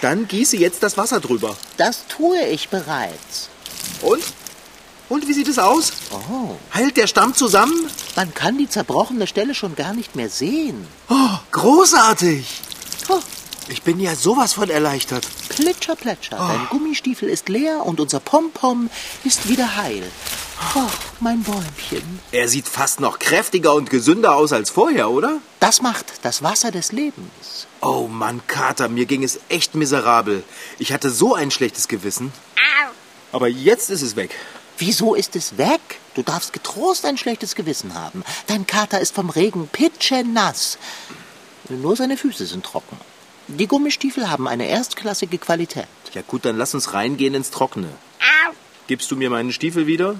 Dann 0.00 0.26
gieße 0.28 0.56
jetzt 0.56 0.82
das 0.82 0.96
Wasser 0.96 1.20
drüber. 1.20 1.56
Das 1.76 2.06
tue 2.06 2.40
ich 2.46 2.68
bereits. 2.68 3.48
Und? 4.00 4.22
Und 5.08 5.26
wie 5.26 5.32
sieht 5.32 5.48
es 5.48 5.58
aus? 5.58 5.92
Oh, 6.12 6.54
Heilt 6.72 6.96
der 6.96 7.08
Stamm 7.08 7.34
zusammen? 7.34 7.90
man 8.16 8.32
kann 8.32 8.56
die 8.58 8.68
zerbrochene 8.68 9.26
Stelle 9.26 9.54
schon 9.54 9.74
gar 9.74 9.92
nicht 9.92 10.14
mehr 10.14 10.28
sehen. 10.30 10.86
Oh, 11.08 11.38
großartig! 11.52 12.46
Oh, 13.08 13.18
Ich 13.70 13.82
bin 13.82 14.00
ja 14.00 14.16
sowas 14.16 14.54
von 14.54 14.68
erleichtert. 14.68 15.28
plitscher, 15.48 15.94
plätscher. 15.94 16.36
Dein 16.36 16.66
Gummistiefel 16.70 17.28
ist 17.28 17.48
leer 17.48 17.86
und 17.86 18.00
unser 18.00 18.18
Pompom 18.18 18.90
ist 19.22 19.48
wieder 19.48 19.76
heil. 19.76 20.02
Oh, 20.74 20.90
mein 21.20 21.44
Bäumchen. 21.44 22.18
Er 22.32 22.48
sieht 22.48 22.66
fast 22.66 22.98
noch 22.98 23.20
kräftiger 23.20 23.72
und 23.74 23.88
gesünder 23.88 24.34
aus 24.34 24.52
als 24.52 24.70
vorher, 24.70 25.10
oder? 25.10 25.38
Das 25.60 25.82
macht 25.82 26.06
das 26.22 26.42
Wasser 26.42 26.72
des 26.72 26.90
Lebens. 26.90 27.68
Oh 27.80 28.08
Mann, 28.08 28.42
Kater, 28.48 28.88
mir 28.88 29.06
ging 29.06 29.22
es 29.22 29.38
echt 29.48 29.76
miserabel. 29.76 30.42
Ich 30.80 30.92
hatte 30.92 31.08
so 31.08 31.36
ein 31.36 31.52
schlechtes 31.52 31.86
Gewissen. 31.86 32.32
Aber 33.30 33.46
jetzt 33.46 33.88
ist 33.88 34.02
es 34.02 34.16
weg. 34.16 34.34
Wieso 34.78 35.14
ist 35.14 35.36
es 35.36 35.58
weg? 35.58 35.80
Du 36.14 36.22
darfst 36.22 36.52
getrost 36.52 37.04
ein 37.04 37.18
schlechtes 37.18 37.54
Gewissen 37.54 37.94
haben. 37.94 38.24
Dein 38.48 38.66
Kater 38.66 38.98
ist 39.00 39.14
vom 39.14 39.30
Regen 39.30 39.68
pitschenass. 39.68 40.76
Nur 41.68 41.94
seine 41.94 42.16
Füße 42.16 42.46
sind 42.46 42.66
trocken. 42.66 42.96
Die 43.58 43.66
Gummistiefel 43.66 44.30
haben 44.30 44.46
eine 44.48 44.66
erstklassige 44.68 45.38
Qualität. 45.38 45.86
Ja 46.14 46.22
gut, 46.22 46.44
dann 46.44 46.56
lass 46.56 46.74
uns 46.74 46.94
reingehen 46.94 47.34
ins 47.34 47.50
Trockene. 47.50 47.88
Gibst 48.86 49.10
du 49.10 49.16
mir 49.16 49.30
meinen 49.30 49.52
Stiefel 49.52 49.86
wieder? 49.86 50.16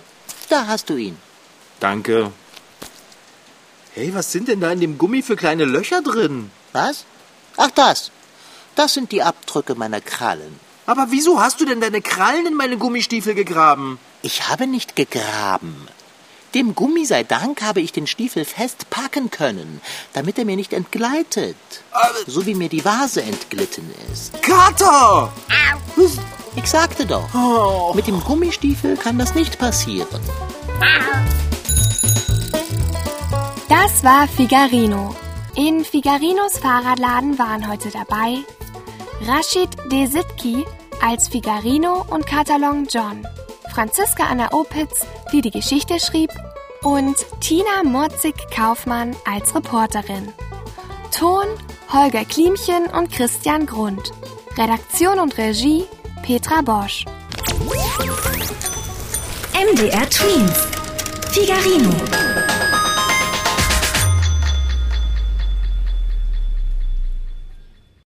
Da 0.49 0.67
hast 0.67 0.91
du 0.91 0.97
ihn. 0.97 1.17
Danke. 1.81 2.33
Hey, 3.95 4.15
was 4.15 4.31
sind 4.31 4.47
denn 4.49 4.61
da 4.61 4.71
in 4.71 4.81
dem 4.81 4.99
Gummi 4.99 5.23
für 5.23 5.35
kleine 5.35 5.65
Löcher 5.65 6.03
drin? 6.03 6.51
Was? 6.73 7.05
Ach, 7.57 7.71
das. 7.73 8.13
Das 8.77 8.95
sind 8.95 9.11
die 9.11 9.23
Abdrücke 9.23 9.75
meiner 9.75 10.01
Krallen. 10.01 10.61
Aber 10.87 11.09
wieso 11.11 11.41
hast 11.41 11.61
du 11.61 11.65
denn 11.65 11.81
deine 11.81 12.01
Krallen 12.01 12.47
in 12.47 12.55
meine 12.55 12.79
Gummistiefel 12.79 13.35
gegraben? 13.35 13.99
Ich 14.23 14.49
habe 14.49 14.67
nicht 14.67 14.95
gegraben. 14.95 15.89
Dem 16.55 16.75
Gummi 16.75 17.05
sei 17.05 17.23
Dank 17.23 17.63
habe 17.63 17.81
ich 17.81 17.93
den 17.93 18.07
Stiefel 18.09 18.45
festpacken 18.45 19.31
können, 19.31 19.81
damit 20.13 20.37
er 20.39 20.45
mir 20.45 20.57
nicht 20.57 20.73
entgleitet. 20.73 21.57
So 22.27 22.45
wie 22.45 22.55
mir 22.55 22.69
die 22.69 22.85
Vase 22.85 23.23
entglitten 23.23 23.89
ist. 24.13 24.43
Kater! 24.43 25.33
Ich 26.57 26.67
sagte 26.67 27.07
doch, 27.07 27.95
mit 27.95 28.09
dem 28.09 28.21
Gummistiefel 28.21 28.97
kann 28.97 29.19
das 29.19 29.35
nicht 29.35 29.59
passieren. 29.59 30.21
Das 33.69 34.03
war 34.03 34.27
Figarino. 34.27 35.15
In 35.55 35.85
Figarinos 35.85 36.59
Fahrradladen 36.59 37.39
waren 37.39 37.69
heute 37.69 37.91
dabei 37.91 38.39
Rashid 39.27 39.71
Desitki 39.93 40.65
als 41.03 41.29
Figarino 41.29 42.05
und 42.09 42.27
Katalon 42.27 42.87
John, 42.91 43.27
Franziska 43.81 44.25
Anna 44.25 44.53
Opitz, 44.53 45.07
die 45.33 45.41
die 45.41 45.51
Geschichte 45.51 45.99
schrieb, 45.99 46.31
und 46.83 47.17
Tina 47.41 47.83
Morzig-Kaufmann 47.83 49.17
als 49.25 49.55
Reporterin. 49.55 50.35
Ton 51.11 51.47
Holger 51.91 52.27
Klimchen 52.27 52.89
und 52.89 53.11
Christian 53.11 53.65
Grund. 53.65 54.13
Redaktion 54.59 55.19
und 55.19 55.39
Regie 55.39 55.87
Petra 56.23 56.61
Bosch. 56.61 57.07
MDR 59.55 60.11
Twins. 60.11 60.69
Figarino. 61.33 62.30